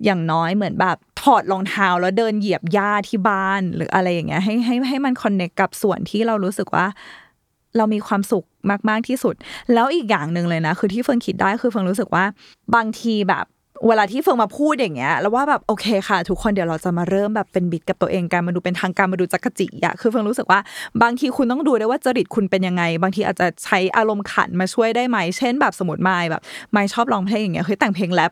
[0.05, 6.87] อย่างน้อยเหมือนแบบถอดรองเท้าแล้วเดินเหยียบหญ้าที่บ้านหรืออะไรอย่างเงี้ยให้ให้ให้มันคอนเนคกับส่วนที่เรารู้สึกว่า
[7.77, 8.45] เรามีความสุข
[8.89, 9.35] มาก ๆที่สุด
[9.75, 12.25] แล้วอีกอย่างหนึ่งเลยนะ คือที่เฟิงคิดได้คือเฟิงรู้สึกว่า
[12.75, 13.45] บางทีแบบ
[13.87, 20.61] เวลาที่เฟิงมาพูดอย่างเงี้ย แล้วว่าแบบโอเคค่ะ ทุกคนเดี๋ยวเราจะมาเริ่มแบบเป็นบิดกับตัวเองกันมาดูเป็นทางการมาดูจักรจิอะคือเฟิงรู้สึกว่า
[21.03, 28.31] บางทีคุณต้องดูด้วยว่าจริตคุณเป็นยังไง บางทีอาจจะใช้อารมณ์ขันมาช่วยได้ไหมเช่นแบบสมมติไม่แบบไม่ชอบร้องเพลงอย่างเงี้ยเฮ้ยแต่งเพลงแรป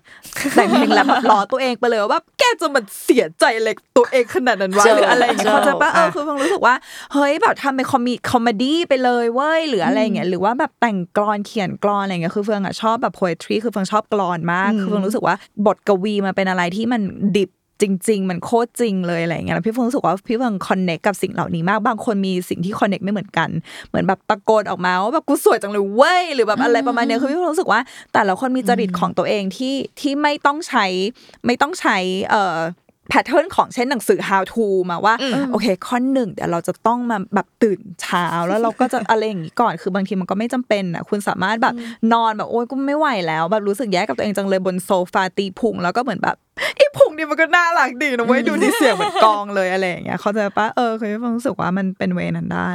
[0.56, 6.74] แต่งเพลงแรปแบบล้อตัวเองไปเลยว่าแบบแกจะมาเสียใจเล็กตัวเองขนาดนั้นวะหรืออะไรอย่างเงี้ยเขาจะปะเออคือเฟิงรู้สึกว่า
[7.12, 15.35] เฮ้ยแบบทำเป็นคอมมี comedy ไปเลยเว้ยหรืออะไรอย่างเงี้ยหรือว่าแบบแต่งกลอนเขียนกลอนอะไรเงี้ยคือเฟิงอะชอบแบบ poetry คือเฟิงชอบกลอนมากคือเฟิงรู้สึกว่า
[15.66, 17.02] บทกวีมันเป็นอะไรที่มัน
[17.36, 17.50] ดิบ
[17.82, 23.48] จริง ๆ มันโคตรจริงเลยอะไรเงี้ยแล้วพี่เฟิงรู้สึกว่าพี่เฟิง connect กับสิ่งเหล่านี้มาก บางคนมีสิ่งที่ connect ไม่เหมือนกัน
[23.88, 27.80] เหมือนแบบตะโกนออกมาว่าแบบกูสวยจังเลยเว้ย หรือแบบอะไรประมาณนี้คือพี่เฟิงรู้สึกว่า
[28.12, 30.86] แต่ละคนมีจริตของตัวเองที่ที่ไม่ต้องใช้
[31.46, 31.96] ไม่ต้องใช้
[32.30, 32.56] เอ่อ
[33.08, 35.14] pattern ของเช่นหนังสือ how to มาว่า
[35.52, 41.74] โอเคข้อหนึ่งเดี๋ยวเราจะต้องมาแบบตื่นเช้าแล้วเราก็จะอะไรอย่างนี้ก่อนคือบางทีมันก็ไม่จำเป็นอะคุณสามารถแบบ
[42.12, 46.36] นอนแบบโอ๊ยก็ไม่ไหวแล้วแบบรู้สึกแย่กับตัวเองจังเลยบนโซฟาตีพุงแล้วก็เหมือนแบบ
[46.78, 52.68] อีพุงนี่มันก็น่ารักดีนะเว้ยดูดีเสียงเหมือนกองเลยอะไรอย่างเงี้ยเขาจะปะเออเคยฟังรู้สึกว่ามันเป็นเวนั้นได้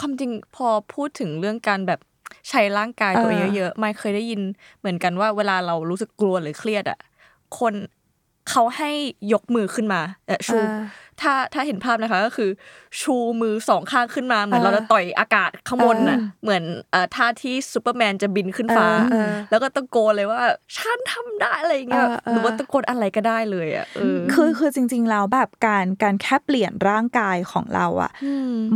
[0.00, 2.00] คำจริงพอพูดถึงเรื่องการแบบ
[2.48, 4.40] ใช้ร่างกายตัวเยอะๆไม่เคยได้ยิน
[4.80, 6.98] เหมือนกันว่าเวลาเรารู้สึกกลัวหรือเครียดอะ
[7.58, 7.74] คน
[8.50, 8.90] เขาให้
[9.32, 10.58] ยกมือขึ้นมาเออชู
[11.20, 12.50] ถ้าถ้าเห็นภาพนะคะก็คือ
[13.00, 16.62] ชูมือสองข้างขึ้นมาเหมือนเราจะต่อยอากาศข้างบนน่ะเหมือน
[17.14, 18.88] ท่าที่ซูเปอร์แมนจะบินขึ้นฟ้า
[19.50, 20.42] แล้วก็ตะโกนเลยว่า
[20.76, 23.86] ฉันทำได้อะไรเงี้ยหรือว่าตะโกนอะไรก็ได้เลยอะ
[24.32, 28.10] คือคือจริง ๆ แล้วแบบการการแค่เปลี่ยนร่างกายของเราอะ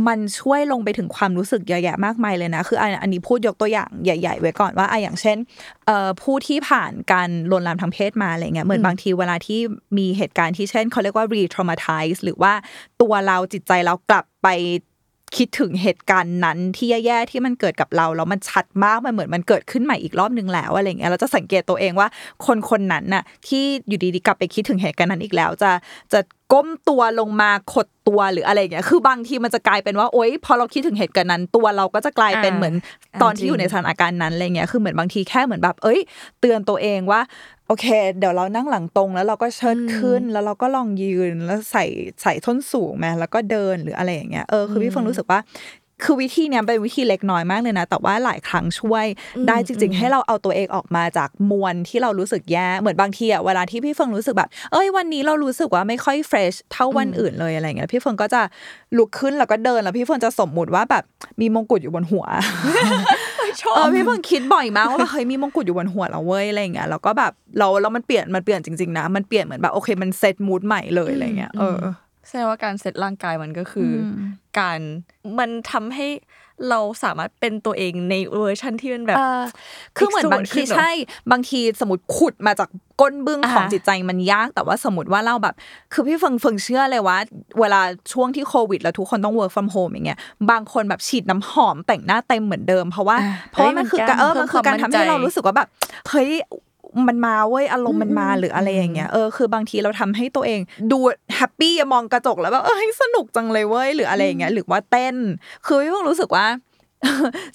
[0.07, 5.37] มันช่วยลงไปถึงความรู้สึกเยอะแยะมากมายเลยนะคืออันนี้พูดยกตัวอย่างใหญ่ ๆ ไว้ก่อนว่าออย่างเช่น
[6.21, 9.59] ผู้ที่ผ่านการลวนลามทางเพศมาอะไรเงี้ยเหมือนบางทีเวลาที่
[9.97, 12.53] มีเหตุการณ์ที่เช่นเขาเรียกว่า re-traumatize หรือว่า
[13.01, 14.49] ตัวเราจิตใจเรากลับไป
[15.37, 22.07] คิดถึงเหตุการณ์นั้นที่แย่ๆที่มันเกิดกับเราแล้วมันชัดมากมันเหมือนมันเกิดขึ้นใหม่อีกรอบนึงแล้วอะไรเงี้ยเราจะสังเกตตัวเองว่า
[22.45, 25.71] คนคนนั้นน่ะที่อยู่ดีๆกลับไปคิดถึงเหตุการณ์นั้นอีกแล้ว จะ
[26.13, 26.19] จะ
[26.53, 32.75] ก้มตัวลงมาขดตัวหรืออะไรเงี้ยคือบางทีมันจะกลายเป็นว่าโอ๊ยพอเราคิดถึงเหตุการณ์นั้น ตัวเราก็จะกลายเป็นเหมือน
[33.21, 35.99] ตอนที่อยู่ในสถานการณ์นั้นอะไรเงี้ยคือเหมือนบางทีแค่เหมือนแบบ เอ้ย
[36.39, 37.21] เตือนตัวเองว่า
[37.69, 37.87] โอเค
[38.19, 41.85] เดี๋ยวเรานั่งหลังตรงแล้วเราก็เชิดขึ้นแล้วเราก็ลองยืนแล้วใส่
[42.21, 45.39] ใส่ส้นสูงมาแล้วก็เดินหรืออะไรอย่างเงี้ยเออคือพี่ฟงรู้สึกว่า
[46.03, 49.05] คือวิธีเนี้ยเป็นวิธีเล็กน้อยมากเลยนะ แต่ว่าหลายครั้งช่วย
[49.47, 58.41] ได้จริง ๆ ให้เราเอาตัวเองออกมาจากมวลที่เรารู้สึกแย่เหมือนบางทีอะเวลาที่พี่เฟิงรู้สึกแบบ เอ้ยวันนี้เรารู้สึกว่าไม่ค่อย fresh เท่าวันอื่นเลยอะไรเงี้ยพี่เฟิงก็จะ
[58.97, 61.03] ลุกขึ้นแล้วก็เดินแล้วพี่เฟิงจะสมมุติว่าแบบ
[61.41, 62.25] มีมงกุฎอยู่บนหัว
[63.75, 71.79] เออพี่เฟิงคิดบ่อยมากว่าเฮ้ยมีมงกุฎอยู่บนหัวเราเว้ยอะไรเงี้ยแล้วก็แบบเราแล้วมันเปลี่ยนมันเปลี่ยนจริงๆนะ มันเปลี่ยนเหมือนแบบโอเคมัน set mood ใหม่เลยอะไรเงี้ยเออ
[72.27, 73.91] แสดงว่าการเซตร่างกายมันก็คือ
[74.59, 74.79] การ
[75.39, 76.07] มันทำให้
[76.69, 79.17] เราสามารถเป็นตัวเองในเวอร์ชันที่มันแบบ
[79.97, 80.91] คือเหมือนบางทีใช่
[81.31, 82.69] บางทีสมมติขุดมาจาก
[83.01, 85.55] ก้นบึ้งของจิตใจมันยาก แต่ว่าสมมติว่าเราแบบ
[85.93, 87.17] คือพี่เฟิงเฟิงเชื่อเลยว่า
[87.59, 87.81] เวลา
[88.13, 90.19] ช่วงที่โควิด แล้วทุกคนต้อง work from home อย่างเงี้ย
[90.51, 93.17] บางคนแบบฉีดน้ำหอมแต่งหน้าเต็มเหมือนเดิมเพราะว่า
[93.51, 95.67] เพราะว่ามันคือการเออมันคือการทำให้เรารู้สึกว่าแบบ
[96.09, 96.29] เฮ้ย
[97.09, 100.59] มันมาเว้ยอารมณ์มันมาหรืออะไรอย่างเงี้ยเออคือบางทีเราทำให้ตัวเอง
[100.91, 100.99] ดู
[101.35, 105.15] แฮปปี้มองกระจกแล้วแบบเออสนุกจังเลยเว้ยหรืออะไรอย่างเงี้ยหรือว่าเต้น
[105.65, 106.45] คือพี่เพิ่งรู้สึกว่า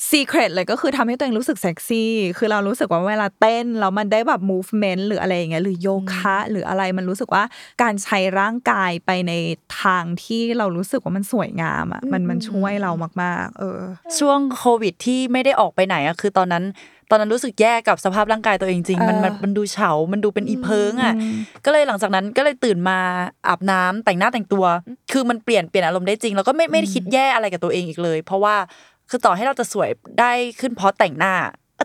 [0.08, 7.44] ซีเครตเลยก็คือทำให้ตัวเองรู้สึกเซ็กซี่ คือเรารู้สึกว่าเวลาเต้นแล้วมันได้แบบ movement หรืออะไรอย่างเงี้ยหรือโยคะหรืออะไรมันรู้สึกว่า
[7.82, 9.32] การใช้ร่างกายไปใน
[9.82, 13.80] ทางที่เรารู้สึกว่ามันสวยงามอะมันมันช่วยเรามาก ๆ เออ
[14.18, 16.64] ช่วงโควิดที่ไม่ได้ออกไปไหนอะคือตอนนั้น
[17.10, 21.14] ตอนนั้นรู้สึกแย่กับสภาพร่างกายตัวเองจริงมันมันมันดูเฉา มันดูเป็นอีเพิงอะ
[21.64, 22.98] ก็เลยหลังจากนั้นก็เลยตื่นมา
[23.48, 24.64] อาบน้ำแต่งหน้าแต่งตัว
[25.12, 28.54] คือมันเปลี่ยนเปลี่ยนอารมณ์ได้จริง แล้วก็ไม่ไม่ได้คิดแย่อะไรกับตัวเองอีกเลย เพราะว่า
[29.10, 29.90] คือต่อให้เราจะสวย
[30.20, 31.34] ได้ขึ้นเพราะแต่งหน้า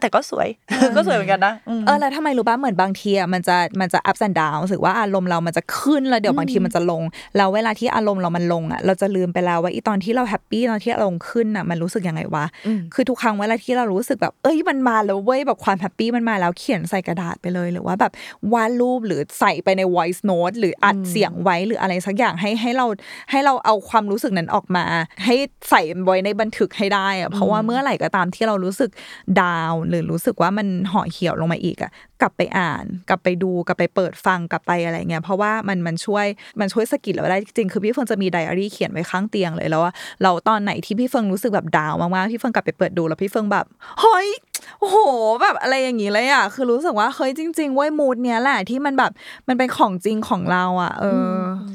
[0.01, 0.47] แต่ก็สวย
[0.95, 1.53] ก็สวยเหมือนกันนะ
[1.85, 7.03] เออแล้วทำไมรู้ป่ะเหมือนบางทีอะมันจะมันจะ up and down รู้สึกว่าอารมณ์เรามันจะขึ้นแล้วเดี๋ยวบางทีมันจะลง
[7.37, 12.45] แล้วเวลาที่อารมณ์เรามันลงอะเราจะลืมไปแล้วว่าอีตอนที่เราแฮปปี้ตอนที่อารมณ์ขึ้นอะมันรู้สึกยังไงวะ
[12.93, 18.11] คือทุกครั้งเวลาที่เรารู้สึกแบบเอ้ยมันมาแล้วเว้ยแบบความแฮปปี้มันมาแล้วเขียนใส่กระดาษไปเลยหรือว่าแบบ
[18.53, 22.85] วาดรูปหรือใส่ไปใน voice note หรืออัดเสียงไว้หรืออะไรสักอย่างให้ให้เรา
[23.31, 24.85] ให้เราเอาความรู้สึกนั้นออกมา
[25.25, 25.35] ให้
[25.69, 28.89] ใส่ไว้ในบันทึกให้ได้อะเพราะว่าเมื่อไหร่ก็ตามที่เรารู้สึก
[29.41, 36.25] ดาวหรือรู้สึกว่ามันห่อเหี่ยวลงมาอีกอะกลับไปอ่าน กลับไปดูกลับไปเปิดฟังกลับไปอะไรเงี้ยเพราะว่ามันมันช่วย
[36.59, 43.65] มันช่วยสกิดเราได้จริงคือพี่เฟิงจะมีไดอารี่เขียนไว้ข้างเตียงเลยแล้วว่าเราตอนไหนที่พี่เฟิงรู้สึกแบบดาวมากๆพี่เฟิงกลับไปเปิดดูแล้วพี่เฟิงแบบ
[44.01, 44.27] เฮ้ย
[44.79, 44.97] โอ้โห
[45.41, 49.11] แบบอะไรอย่างงี้เลยอะคือรู้สึกว่าเฮ้ยจริงๆเว้ยมูดเนี้ยแหละที่มันแบบ
[49.47, 51.31] มันเป็นของจริงของเราอะ เออ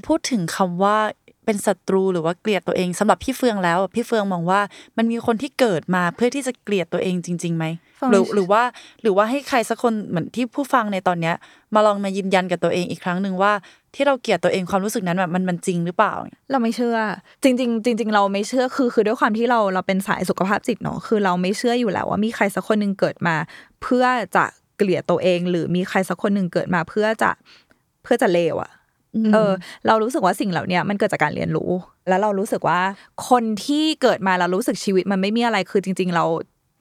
[0.07, 0.97] พูดถึงคำว่า
[1.45, 4.61] เป็นศัตรูหรือว่าเกลียดตัวเองสำหรับพี่เฟืองแล้วพี่เฟืองมองว่า
[4.97, 7.65] มันมีคนที่เกิดมาเพื่อที่จะเกลียดตัวเองจริงๆไหม
[8.11, 8.63] หรือหรือว่า
[9.03, 11.35] หรือว่าให้ใครสักคนเหมือนที่ผู้ฟังในตอนเนี้ย
[11.75, 13.53] มาลองมายืนยันกับตัวเองอีกครั้งหนึ่งว่า
[13.95, 16.15] ที่เราเกลียดตัวเองความรู้สึกนั้นแบบมันมันจริงหรือเปล่า
[16.51, 16.97] เราไม่เชื่อ
[17.43, 23.37] จริง ๆ จริง ๆ เราไม่เชื่อคือคือด้วยความที่เราเราเป็นสายสุขภาพจิตเนาะคือเราไม่เชื่ออยู่แล้วว่ามีใครสักคนหนึ่งเกิดมา
[23.83, 24.05] เพื่อ
[24.37, 24.45] จะ
[24.77, 27.31] เกลียดตัวเอง หรือมีใครสักคนหนึ่งเกิดมาเพื่อจะ
[28.03, 28.71] เพื่อจะเลวอะ
[29.33, 29.53] เออ
[29.87, 31.71] เรารู้สึกว่าสิ่งเหล่านี้มันเกิดจากการเรียนรู้
[32.09, 32.81] แล้วเรารู้สึกว่า
[33.29, 36.27] คนที่เกิดมาเรารู้สึกชีวิตมันไม่มีอะไรคือจริง ๆ เรา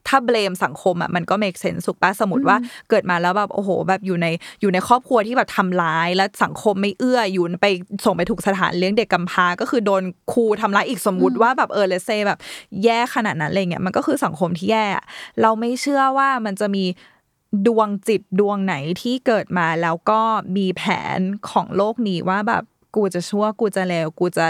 [0.08, 2.56] ถ้าเบลมสังคมอะมันก็เมกเซนสุกป้าสมมติว่า
[2.90, 4.26] เกิดมาแล้วแบบโอ้โห แบบอยู่ใน
[4.60, 7.66] อยู่ในครอบครัวที่แบบทำร้าย แล้วสังคมไม่เอื้ออยู่ไป
[8.04, 12.38] ส่งไปถูกสถานเลี้ยงเด็กกำพร้าก็คือโดนครูทำร้ายอีกสมมุติว่าแบบเออเลเซแบบ
[12.84, 14.84] แย่ขนาดนั้นอะไรเงี้ยมันก็คือสังคมที่แย่
[15.42, 16.84] เราไม่เชื่อว่ามันจะมี
[17.66, 20.20] ดวงจิตดวงไหนที่เกิดมาแล้วก็
[20.56, 20.82] มีแผ
[21.16, 21.18] น
[21.50, 22.64] ของโลกนี้ว่าแบบ
[22.96, 24.46] กูจะชั่วกูจะเลวกูจะ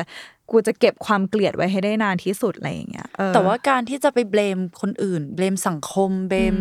[0.50, 6.54] กูจะเก็บความเกลียดไว้ให้ได้นานที่สุดอะไรอย่างเงี้ยแต่ว่าการที่จะไปเบลมคนอื่น เบลมสังคม เบลม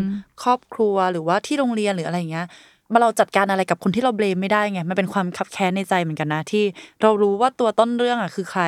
[0.43, 2.47] ครอบครัวหรือว่าที่โรงเรียนหรืออะไรเงี้ย
[2.91, 6.63] มาเราจัดการอะไรกับคนที่เราเบลมไม่ได้ไงมันเป็นความขับแค้นในใจเหมือนกันนะที่
[7.01, 8.63] เรารู้ว่าตัวต้นเรื่องอะคือใคร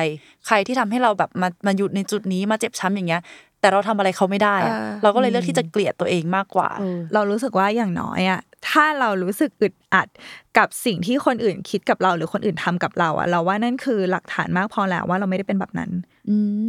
[0.46, 3.22] ใครที่ทำให้เราแบบมามาหยุดในจุดนี้มาเจ็บช้ำอย่างเงี้ย
[3.60, 4.56] แต่เราทำอะไรเขาไม่ได้
[5.02, 6.68] เราก็เลยเลือกที่จะเกลียดตัวเองมากกว่า
[7.14, 10.08] เรารู้สึกว่าอย่างน้อยอะถ้าเรารู้สึกอึดอัด
[10.58, 15.90] กับสิ่งที่คนอื่นคิดกับเราหรือคนอื่นทำกับเราอะเราว่านั่นคือหลักฐานมากพอแล้วว่าเราไม่ได้เป็นแบบนั้น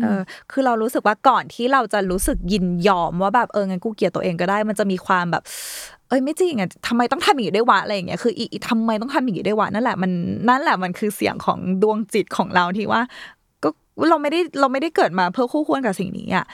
[0.01, 0.21] เออ
[0.51, 5.43] คือเรารู้สึกว่าก่อนที่เราจะรู้สึกยินยอมว่าแบบเอองั้นกูเกลียดตัวเองก็ได้ มันจะมีความแบบ
[6.09, 10.11] เอ้ยไม่จริงอะทำไมต้องทำอย่างนี้ด้วยวะอะไรอย่างเงี้ยคืออีทำไมต้องทำอย่างนี้ด้วยวะนั่นแหละมัน
[10.49, 13.01] นั่นแหละมันคือเสียงของดวงจิตของเราที่ว่า
[14.09, 16.45] เราไม่ได้เราไม่ได้เกิดมาเพื่อคู่ควรกับสิ่งนี้อะ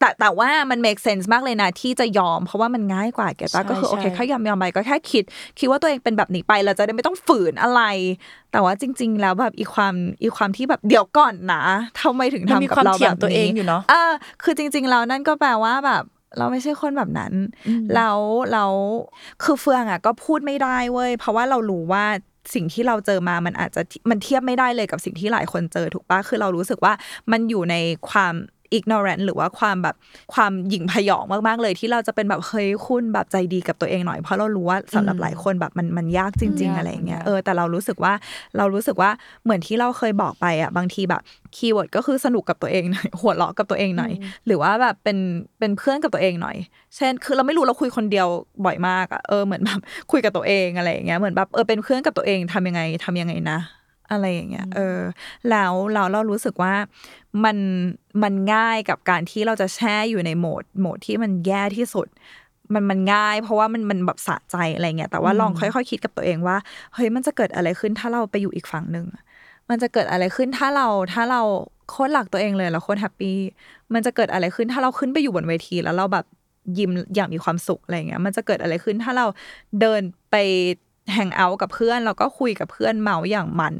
[0.00, 5.24] แต่แต่ว่ามัน make sense มากเลยนะ ที่จะยอม เพราะว่ามันง่ายกว่าแกตาก็คือโอเคแค่ยอมยอมไปก็แค่คิด
[5.58, 7.82] คิดว่าตัวเองเป็นแบบนี้ไปเราจะได้ไม่ต้องฝืนอะไร
[8.52, 11.62] แต่ว่าจริง ๆ แล้วแบบอีความอีความที่แบบเดี๋ยวก่อนนะ
[12.00, 16.04] ทำไมถึงทำกับเราแบบนี้อยู่เนาะเออคือจริง ๆ แล้วนั่นก็แปลว่าแบบ
[16.38, 17.32] เราไม่ใช่คนแบบนั้น
[17.94, 18.18] แล้ว
[18.52, 18.64] เรา
[19.42, 22.04] คือเฟืองอะ ก็พูดไม่ได้เว้ย เพราะว่าเรารู้ว่า
[22.54, 26.92] สิ่งที่เราเจอมามันอาจจะมันเทียบไม่ได้เลยกับสิ่งที่หลายคนเจอถูกปะคือเรารู้สึกว่า
[27.32, 27.76] มันอยู่ใน
[28.10, 28.34] ความ
[28.74, 29.96] อิกโนเรนต์หรือว่าความแบบ
[30.34, 38.12] ความหยิ่งพยองมากๆเลยที่เราจะเป็นแบบเฮ้ยคุณแบบใจดีกับตัวเองหน่อยเพราะเรารู้ว่าสำหรับหลายคนแบบมันมันยากจริง ๆ อะไรเงี้ยเออแต่เรารู้สึกว่า
[38.56, 39.10] เรารู้สึกว่า
[39.44, 41.22] เหมือนที่เราเคยบอกไปอะบางทีแบบ
[41.56, 44.12] คีย์เวิร์ดก็คือสนุกกับตัวเองหน่อยหัวเราะกับตัวเองหน่อย
[44.46, 45.18] หรือว่าแบบเป็น
[45.58, 46.56] เป็นเพื่อนกับตัวเองหน่อย
[46.96, 48.28] เช่น คือเราไม่รู้เราคุยคนเดียว
[48.64, 49.80] บ่อยมากอะเออเหมือนแบบ
[50.12, 53.58] คุยกับตัวเองอะไรเงี้ยเหมือนแบบเออเป็นเพื่อนกับตัวเองทำยังไงทำยังไงนะ
[54.10, 54.98] อะไรอย่างเงี้ย เออ
[55.50, 56.74] แล้วเราเรารู้สึกว่า
[57.44, 57.56] มัน
[58.22, 62.08] มันง่ายกับการที่เราจะแช่อยู่ในโหมดโหมดที่มันแย่ที่สุด
[62.74, 66.56] มันมันง่าย เพราะว่ามันมันแบบสะใจอะไรเงี้ย แต่ว่าลองค่อยๆคิดกับตัวเองว่า
[66.94, 69.06] เฮ้ยมันจะเกิดอะไรขึ้นถ้าเราไปอยู่อีกฝั่งหนึ่ง
[69.68, 71.40] มันจะเกิดอะไรขึ้นถ้าเราถ้าเรา
[71.90, 73.36] โคตรหลักตัวเองเลยแล้วโคตรแฮปปี้
[73.94, 76.26] มันจะเกิดอะไรขึ้นถ้าเราขึ้นไปอยู่บนเวที แล้วเราแบบ
[76.78, 79.26] ยิ้มอย่างมีความสุขอะไรเงี้ย มันจะเกิดอะไรขึ้นถ้าเรา
[79.80, 80.36] เดินไป
[81.12, 83.76] แฮงเอาท์กับเพื่อนเราก็คุยกับเพื่อนเมาอย่างมัน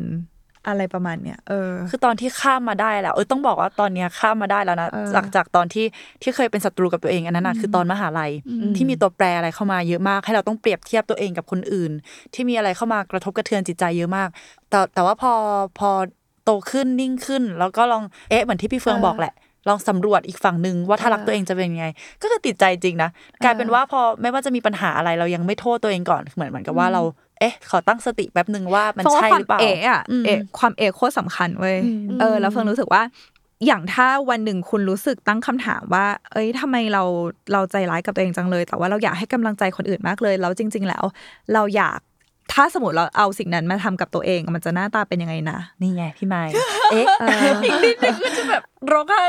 [0.69, 5.87] อะไรประมาณเนี้ยเออ คือตอนที่ข้ามมาได้แล้ว เออต้องบอกว่าตอนเนี้ยข้ามมาได้แล้วนะจากจากตอนที่
[6.23, 8.33] ที่เคยเป็นศัตรูกับตัวเองอันนั้นนะคือตอนมหาลัย
[8.77, 11.93] ที่มีตัวแปรอะไรเข้ามาเยอะมาก ให้เราต้องเปรียบเทียบตัวเองกับคนอื่น
[12.35, 14.29] ที่มีอะไรเข้ามากระทบกระเทือนจิตใจเยอะมาก
[14.71, 15.33] แต่แต่ว่าพอ
[15.79, 15.91] พอ
[16.45, 19.33] โตขึ้นนิ่งขึ้น แล้วก็ลองเอ๊ะเหมือนที่พี่เฟืองบอกแหละ
[19.69, 21.87] ลองสำรวจอีกฝั่งหนึ่งว่าถ้ารักตัวเองจะเป็นยังไง
[22.23, 23.11] ก็คือติดใจจริงนะ
[23.45, 27.03] กลายเป็นว่าพอไม่ว่าจะมีปัญหาอะไรเรายังไม่โทษตัวเองก่อนเหมือนเหมือนกับว่าเรา
[27.41, 29.77] เอ๊ะขอตั้งสติแป๊บหนึ่งว่ามันใช่หรือเปล่าเอะ
[30.27, 31.77] เอะความเอะโคตรสำคัญเว้ย
[32.21, 33.03] เออ แล้วเฟิงรู้สึกว่า
[33.67, 37.03] อย่างถ้าวันหนึ่งคุณรู้สึกตั้งคำถามว่า เอ้ยทำไมเรา
[37.53, 41.05] เราใจร้ายกับตัวเองจังเลย แต่ว่าเราอยากให้กำลังใจคนอื่นมากเลย แล้วจริง ๆ แล้ว
[41.55, 41.99] เราอยาก
[42.55, 46.43] ถ้าสมมติเราเอาสิ่งนั้นมาทำกับตัวเองมันจะหน้าตาเป็นยังไงนะนี่ไงพี่ไม้
[46.93, 47.07] เอ๊ะ
[47.65, 49.23] อีกนิดนึงก็จะแบบร้องไห้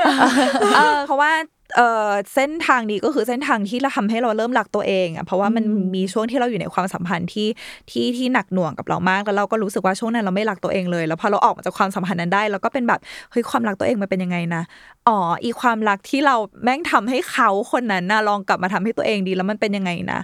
[0.76, 1.32] เออเพราะว่า
[1.76, 5.64] เอ่อเส้นทางนี้ก็คือเส้นทางที่เราทำให้เราเริ่มรักตัวเองอะเพราะว่ามัน
[5.96, 7.48] มีช่วงที่เราอยู่ในความสัมพันธ์ที่
[7.92, 13.00] ที่ที่หนักหน่วงกับเรามากแล้วเราก็รู้สึกว่าช่วงนั้นเราไม่รักตัวเองเลย แล้วพอเราออกมาจากความสัมพันธ์นั้นได้เราก็เป็นแบบ
[13.32, 14.64] เฮ้ยความรักตัวเองมันเป็นยังไงนะ
[15.08, 20.20] อ๋ออีความรักที่เราแม่งทำให้เขาคนนั้นนะลองกลับมาทำให้ตัวเองดีแล้วมันเป็นยังไงนะ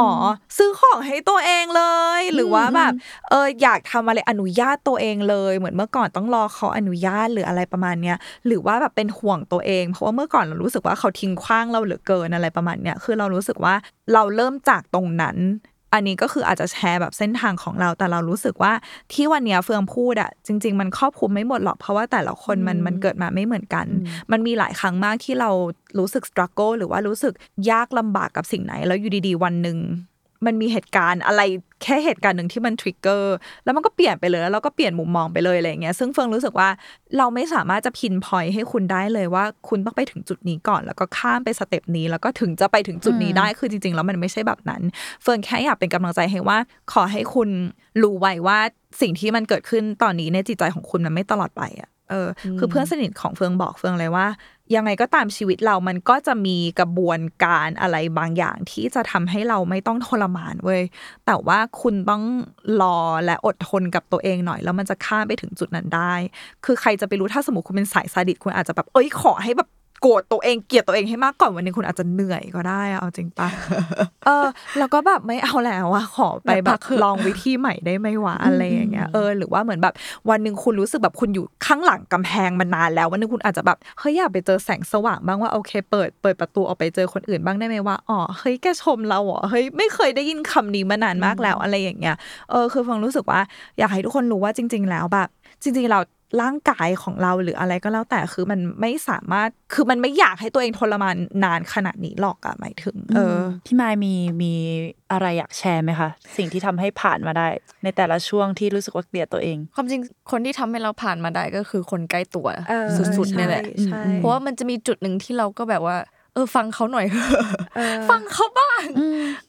[0.00, 0.10] อ๋อ
[0.56, 1.82] ซื้อของให้ตัวเองเล
[2.20, 2.92] ย หรือว่าแบบ
[3.30, 13.74] เอออยากทำอะไรอนุญาตตัวเองเลย เหมือนเมื่อก่อนต้องรอเขาอนุญาตหรืออะไรประมาณเนี้ยหรือว่าแบบเป็นห่วงตัวเอง เพราะว่าเมื่อก่อนเรารู้สึกว่าเขาทิ้งขว้างเราเหลือเกินอะไรประมาณเนี้ยคือเรารู้สึกว่า
[14.12, 15.38] เราเริ่มจากตรงนั้น
[15.92, 18.72] อันนี้ก็คืออาจจะแชร์แบบเส้นทางของเรา แต่เรารู้สึกว่า
[19.12, 23.86] ที่วันนี้เฟืองพูดอะจริง ๆ มันครอบคลุมไม่หมดหรอกเพราะว่าแต่ละคนมันมันเกิดมาไม่เหมือนกัน
[24.32, 25.50] มันมีหลายครั้งมากที่เรา
[25.98, 27.32] รู้สึกสครัลเกิลหรือว่ารู้สึก
[27.70, 29.78] ยากลำบากกับสิ่งไหน แล้วอยู่ดีๆ วันหนึ่ง
[30.46, 31.42] มันมีเหตุการณ์อะไร
[31.82, 36.68] แค่เหตุการณ์หนึ่งที่มันทริกเกอร์แล้วมันก็เปลี่ยนไปเลยแล้วเราก็เปลี่ยนมุมมองไปเลยอะไรเงี้ยซึ่งเฟิงรู้สึกว่า
[37.18, 44.82] เราไม่สามารถจะพินพอยให้คุณได้เลยว่า คุณต้องไปถึงจุดนี้ก่อน แล้วก็ข้ามไปสเต็ปนี้แล้วก็ถึงจะไปถึงจุดนี้ได้คือจริง ๆ แล้วมันไม่ใช่แบบนั้น
[45.22, 46.58] เฟิงแค่อยากเป็นกำลังใจให้ว่า
[46.92, 47.48] ขอให้คุณ
[48.02, 48.58] รู้ไว้ว่า
[49.00, 54.26] สิ่งที่มันเกิดขึ้นตอนนี้ในจิตใจของคุณมันไม่ตลอดไปอะเออ คือเพื่อนสนิทของเฟืองบอกเฟืองเลยว่า
[54.74, 60.82] ยังไงก็ตามชีวิตเรามันก็จะมีกระบวนการอะไรบางอย่างที่จะทำให้เราไม่ต้องทรมานเว้ย
[61.26, 62.22] แต่ว่าคุณต้อง
[62.80, 66.14] รอและอดทนกับตัวเองหน่อย แล้วมันจะข้ามไปถึงจุดนั้นได้
[66.64, 69.68] คือใครจะไปรู้ถ้าสมมติคุณเป็นสายซาดิสคุณอาจจะแบบเอ้ยขอให้แบบ
[70.04, 73.48] โกรธตัวเองเกลียดตัวเองให้มากก่อนวันนึงคุณอาจจะเหนื่อยก็ได้เอาจริงปะ
[74.26, 74.46] เออ
[74.78, 79.94] แล้วก็แบบไม่เอาแล้วอะขอไปแบบลองวิธีใหม่ได้ไหมวะอะไรอย่างเงี้ยเออหรือว่าเหมือนแบบ
[80.30, 92.16] วันหนึ่งคุณรู้สึกแบบคุณอยู่ข้างหลังกำแพงมานานแล้ววันนึงคุณอาจจะแบบเฮ้ยอยากไปเจอแสงสว่างบ้างว่าโอเค เปิดเปิดประตูออกไปเจอคนอื่นบ้างได้ไหมว่าอ๋อเฮ้ยแกชมเราเหรอเฮ้ยไม่เคยได้ยินคำนี้มานานมากแล้วอะไรอย่างเงี้ย
[92.50, 93.40] เออคือฟังรู้สึกว่า
[93.78, 95.28] อยากให้ทุกคนรู้ว่าจริง ๆ แล้วแบบ
[95.62, 96.00] จริงๆเรา
[96.42, 104.52] ร่างกายของเราหรืออะไรก็แล้วแต่คือมันไม่สามารถคือมันไม่อยากให้ตัวเองทรมานนานขนาดนี้หรอกอะหมายถึง เออพี่มายมีมี
[105.12, 107.48] อะไรอยากแชร์ไหมคะ สิ่งที่ทำให้ผ่านมาได้
[107.84, 110.00] ในแต่ละช่วงที่รู้สึกว่าเกลียดตัวเอง ความจริง
[110.30, 112.46] คนที่ทำให้เราผ่านมาได้ก็คือคนใกล้ตัว
[113.16, 113.64] สุดๆนี่แหละ
[114.16, 115.96] เพราะว่ามันจะมีจุดหนึ่งที่เราก็แบบว่า
[116.34, 117.06] เออฟังเขาหน่อย
[118.10, 118.84] ฟังเขาบ้าง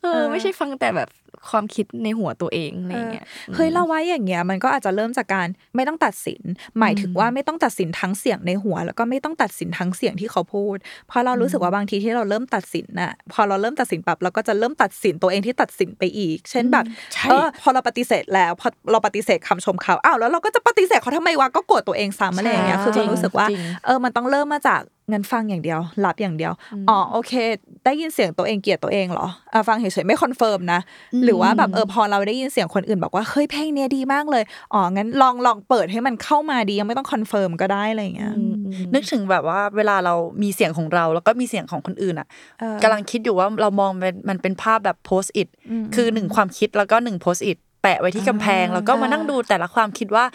[0.02, 1.10] เออ ไม่ใช่ฟังแต่แบบ
[1.50, 3.26] ความคิดในหัวตัวเองอะไรเงี้ย
[3.56, 6.42] เฮ้ยเราว่าอย่างเงี้ยมันก็อาจจะเริ่มจากการไม่ต้องตัดสิน
[6.80, 10.78] หมายถึงว่าไม่ต้องตัดสินทั้งเสียงในหัว แล้วก็ไม่ต้องตัดสินทั้งเสียงที่เขาพูด
[11.08, 16.86] เพราะเรารู้สึกว่าบางทีที่เราเริ่มตัดสินน่ะพอเราเริ่มตัดสินแบบเราก็จะเริ่มตัดสินตัวเองที่ตัดสินไปอีก เช่นแบบ
[17.30, 23.48] เออพอเราปฏิเสธแล้วพอเราปฏิเสธคำชมเขาอ้าวแล้วเราก็จะปฏิเสธเขาทำไมวะก็โกรธตัวเองซ้ำอะไรอย่างเงี้ยคือมันรู้สึกว่า
[23.86, 24.82] เออมันต้องเริ่มมาจาก
[25.12, 26.54] งั้นฟังอย่างเดียว รับอย่างเดียว
[26.90, 27.34] อ๋อโอเค
[27.86, 30.80] ได้ยินเสียงตัวเองเกลียดตัวเองเหรออ่ฟังเฉยๆไม่ confirm นะ
[31.26, 38.34] หรือว่าแบบเออพอเราได้ยินเสียงคนอื่นบอกว่าเฮ้ยเพลงเนี้ยดีมากเลยอ๋องั้นลองลองเปิดให้มันเข้ามาดียังไม่ต้อง confirm ก็ได้อะไรเงี้ย
[38.94, 40.14] นึกถึงแบบว่าเวลาเรา
[40.44, 42.28] มีเสียงของเราแล้วก็มีเสียงของคนอื่นอะ
[42.84, 45.48] กำลังคิดอยู่ว่าเรามองมันมันเป็นภาพแบบ post-it
[45.96, 50.26] คือหนึ่งความคิดแล้วก็หนึ่ง post-it แปะไว้ที่กำแพง แล้วก็มานั่งดูแต่ละความคิดว่า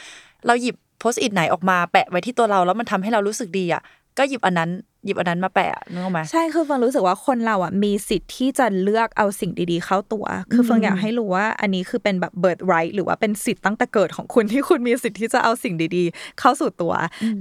[0.46, 3.82] เราหยิบ post-it ไหนออกมาแปะไว้ที่ตัวเราแล้วมันทำให้เรารู้สึกดีอะ
[4.18, 4.70] ก็หยิบอันนั้น
[5.04, 16.94] หยิบอันนั้นมาแปะนึกออกไหมใช่คือฟังรู้สึกว่าคนเราอะมีสิทธิ์ที่จะเลือกเอาสิ่งดีๆ เข้าตัว คือฟังอยากให้รู้ว่า อันนี้คือเป็นแบบ birthright หรือว่าเป็นสิทธิ์ตั้งแต่เกิดของคุณที่คุณมีสิทธิ์ที่จะเอาสิ่งดีๆ เข้าสู่ตัว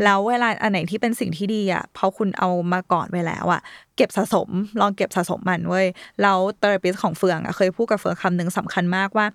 [0.03, 3.62] แล้วเวลาอันไหนที่เป็นสิ่งที่ดีอะพอคุณเอามาก่อนไว้แล้วอะ
[3.97, 4.49] เก็บสะสม
[4.80, 5.88] ลองเก็บสะสมมันเว้ย
[6.22, 9.26] แล้ว therapist ของเฟืองอะเคยพูดกับเฟืองคำหนึ่งสำคัญมากว่า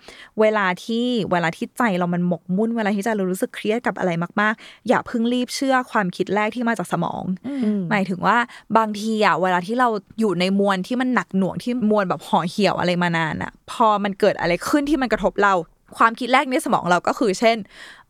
[0.41, 4.11] เวลาที่เวลาที่ใจเรามันหมกมุ่นเวลาที่ใจเรารู้สึกเครียดกับอะไร
[4.41, 7.23] มาก ๆ อย่าเพิ่งรีบเชื่อความคิดแรกที่มาจากสมอง
[7.91, 8.37] หมายถึงว่า
[8.77, 9.89] บางทีอะเวลาที่เรา
[10.21, 15.55] อยู่ในมวลที่มันหนักหน่วงที่มวลแบบห่อเหี่ยวอะไรมานานอะพอมันเกิดอะไรขึ้นที่มันกระทบเรา
[15.97, 17.57] ความคิดแรกในสมองเราก็คือ เช่น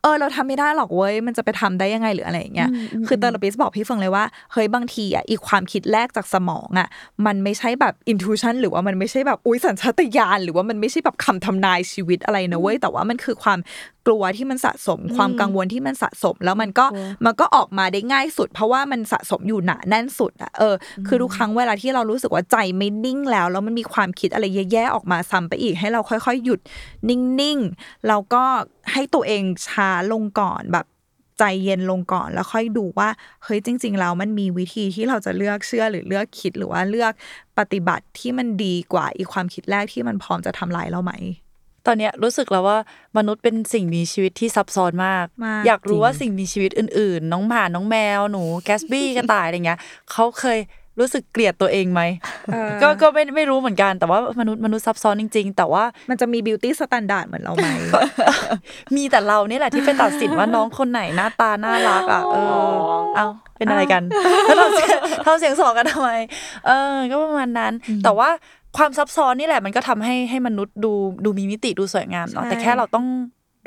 [0.04, 2.70] เออเราทำไม่ได้หรอกเว้ยมันจะไปทำได้ยังไงหรืออะไรอย่างเงี้ย
[3.06, 6.88] คือ therapist บอกพี่เฟิงเลยว่าเฮ้ยบางทีอะอีกความคิดแรกจากสมองอะ
[7.26, 13.58] มันไม่ใช่แบบ intuition หรือว่ามันไม่ใช่แบบอุ้ยสัญชาตญาณหรือว่ามันไม่ใช่แบบคำทำนายชีวิตอะไรนะเว้ยแต่ว่ามันคือความ
[14.06, 16.86] กลัวที่มันสะสมความกังวลที่มันสะสม แล้วมันก็
[17.24, 20.74] มันก็ออกมาได้ง่ายสุด เพราะว่ามันสะสมอยู่หนาแน่นสุดอะเออ
[21.06, 26.60] คือทุกครั้งเวลาที่เรารู้สึกว่าใจไม่นิ่งแล้ว แล้วมันมีความคิดอะไรแย่ๆออกมาซ้ำไปอีกให้เราค่อยๆ หยุด
[27.08, 28.44] นิ่งๆแล้วก็
[28.92, 30.86] ให้ตัวเองช้าลงก่อนแบบ
[31.38, 33.08] ใจเย็นลงก่อนแล้วค่อยดูว่า
[33.44, 37.12] เฮ้ยจริง ๆ แล้วมันมีวิธีที่เราจะเลือกเชื่อหรือเลือกคิดหรือว่าเลือก
[37.58, 41.12] ปฏิบัติที่มันดีกว่าอีกความคิดแรกที่มันพร้อมจะทำลายเราไหม
[41.86, 42.78] ตอนนี้รู้สึกแล้วว่า
[43.16, 45.26] มนุษย์เป็นสิ่งมีชีวิตที่ซับซ้อนมาก
[45.66, 49.78] อยากรู้ว่าสิ่งมีชีวิตอื่น ๆ น้องหมาน้องแมวหนูแกสบี้กระต่ายอะไรเงี้ย
[50.10, 50.58] เขาเคย
[51.00, 52.02] รู้สึกเกลียดตัวเองไหม
[52.82, 57.66] ก็ก็ไม่ไม่รู้เหมือนกันแต่ว่ามนุษย์มนุษย์ซับซ้อนจริง ๆ แต่ว่ามันจะมี beauty standard เหมือนเราไหม
[58.96, 62.36] มีแต่เรานี่แหละที่ไปตัดสินว่าน้องคนไหนหน้าตาน่ารักอะเอ
[62.70, 62.74] อ
[63.16, 63.26] เอา
[63.56, 64.02] เป็นอะไรกัน
[64.46, 64.90] แล้วทำเสียง
[65.26, 66.10] ทำเสียงสองกันทำไม
[66.66, 67.72] เออ ก็ประมาณนั้น
[68.04, 68.28] แต่ว่า
[68.76, 70.92] ความซับซ้อนนี่แหละมันก็ทำให้ให้มนุษย์ดู
[71.24, 73.06] ดูมีมิติดูสวยงามเนาะแต่แค่เราต้อง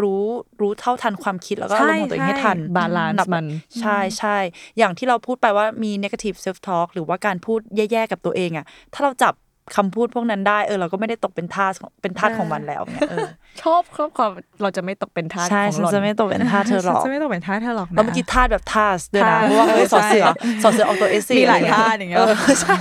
[0.03, 0.23] รู้
[0.61, 3.45] รู้เท่าทันความคิดแล้วก็อารมณ์ของตัวเองให้ทัน balance มัน
[3.81, 4.37] ใช่ใช่
[4.77, 9.33] อย่างที่เราพูดไปว่ามี negative self talk หรือว่าการพูดแย่ๆกับตัวเองอะถ้าเราจับ
[9.75, 13.27] คำพูดพวกนั้นได้เออเราก็ไม่ได้ตกเป็นทาสเป็นทาสของมันแล้วเนี่ยเออ
[13.61, 14.31] ชอบชอบความ
[14.61, 20.31] เราจะไม่ตกเป็นทาสใช่ของฉันหล่อนจะไม่ตกเป็นทาสเธอหรอกจะไม่ต้องเป็นท่าเธอหรอกนะแล้วเมื่อกี้ทาสแบบทาสด้วยนะทาสเพราะว่าเออสอเสือใช่
[20.63, 22.19] สอเสือออกตัวเอสซีมีหลายท่าอย่างเงี้ย
[22.61, 22.75] ใช่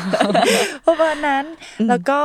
[0.87, 1.45] ประมาณนั้น
[1.89, 2.21] แล้วก็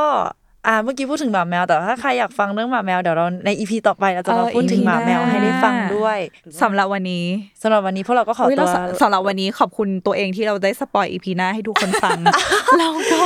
[0.68, 6.20] อ่าเมื่อกี้พูดถึงหมาแมวแต่ถ้าใครอยากฟังเรื่องหมาแมวเดี๋ยวเราใน EP ต่อไปเราจะมาเออพูดถึง EP หมาแมวให้ได้ฟังด้วย
[6.62, 7.26] สำหรับวันนี้
[7.62, 12.20] สำหรับวันนี้พวกเราก็ขออุ๊ยตัวเราสำหรับวันนี้ขอบคุณตัวเองที่เราได้ spoil EP หน้าให้ทุกคนฟัง
[12.78, 13.26] แล้วก็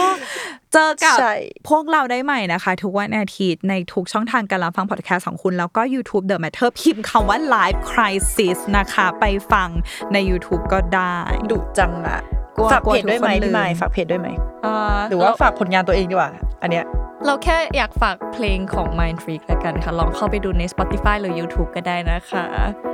[0.73, 1.33] เจอกับใช่
[1.69, 9.69] พวกเราได้ใหม่นะคะ ทุกวันอาทิตย์ในทุกช่องทางการรับฟังพอดแคสต์ของคุณ แล้วก็ YouTube The Matter พิมพ์คำว่า Life Crisis นะคะ ไปฟัง
[10.13, 11.15] ใน YouTube ก็ได้
[11.51, 12.21] ดุจังอะ
[12.56, 14.30] กลัวฝากเพจด้วยไหมกลัวทุกคนลืมพี่ไม้ฝากเพจด้วยไหม
[14.64, 16.32] เอ่อหรือว่าฝากผลงานตัวเองดีกว่า
[16.62, 16.86] อันเนี้ย
[17.26, 22.45] เราแค่อยากฝากเพลงของ Mind Freak แล้วกันค่ะ ลองเข้าไปดูใน Spotify หรือ YouTube ก็ได้นะคะ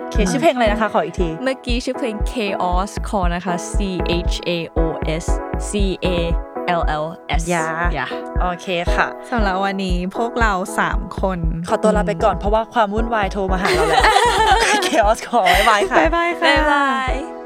[0.02, 3.76] โอเคชื่อเพลงอะไรนะคะ ขออีกที เมื่อกี้ชื่อเพลง Chaos Call นะคะ C
[4.30, 4.80] H A O
[5.24, 5.26] S
[5.70, 5.72] C
[6.06, 6.08] A
[6.80, 7.06] L L
[7.40, 8.08] S อย่าอย่า
[8.42, 11.40] โอเคค่ะสำหรับวันนี้พวกเราสามคน
[11.70, 14.04] ขอตัวลาไปก่อนเพราะว่าความวุ่นวายโทรมาหาเราแล้ว
[14.86, 17.41] เคออสขอบ๊ายบายค่ะ บ๊ายบายค่ะบ๊ายบาย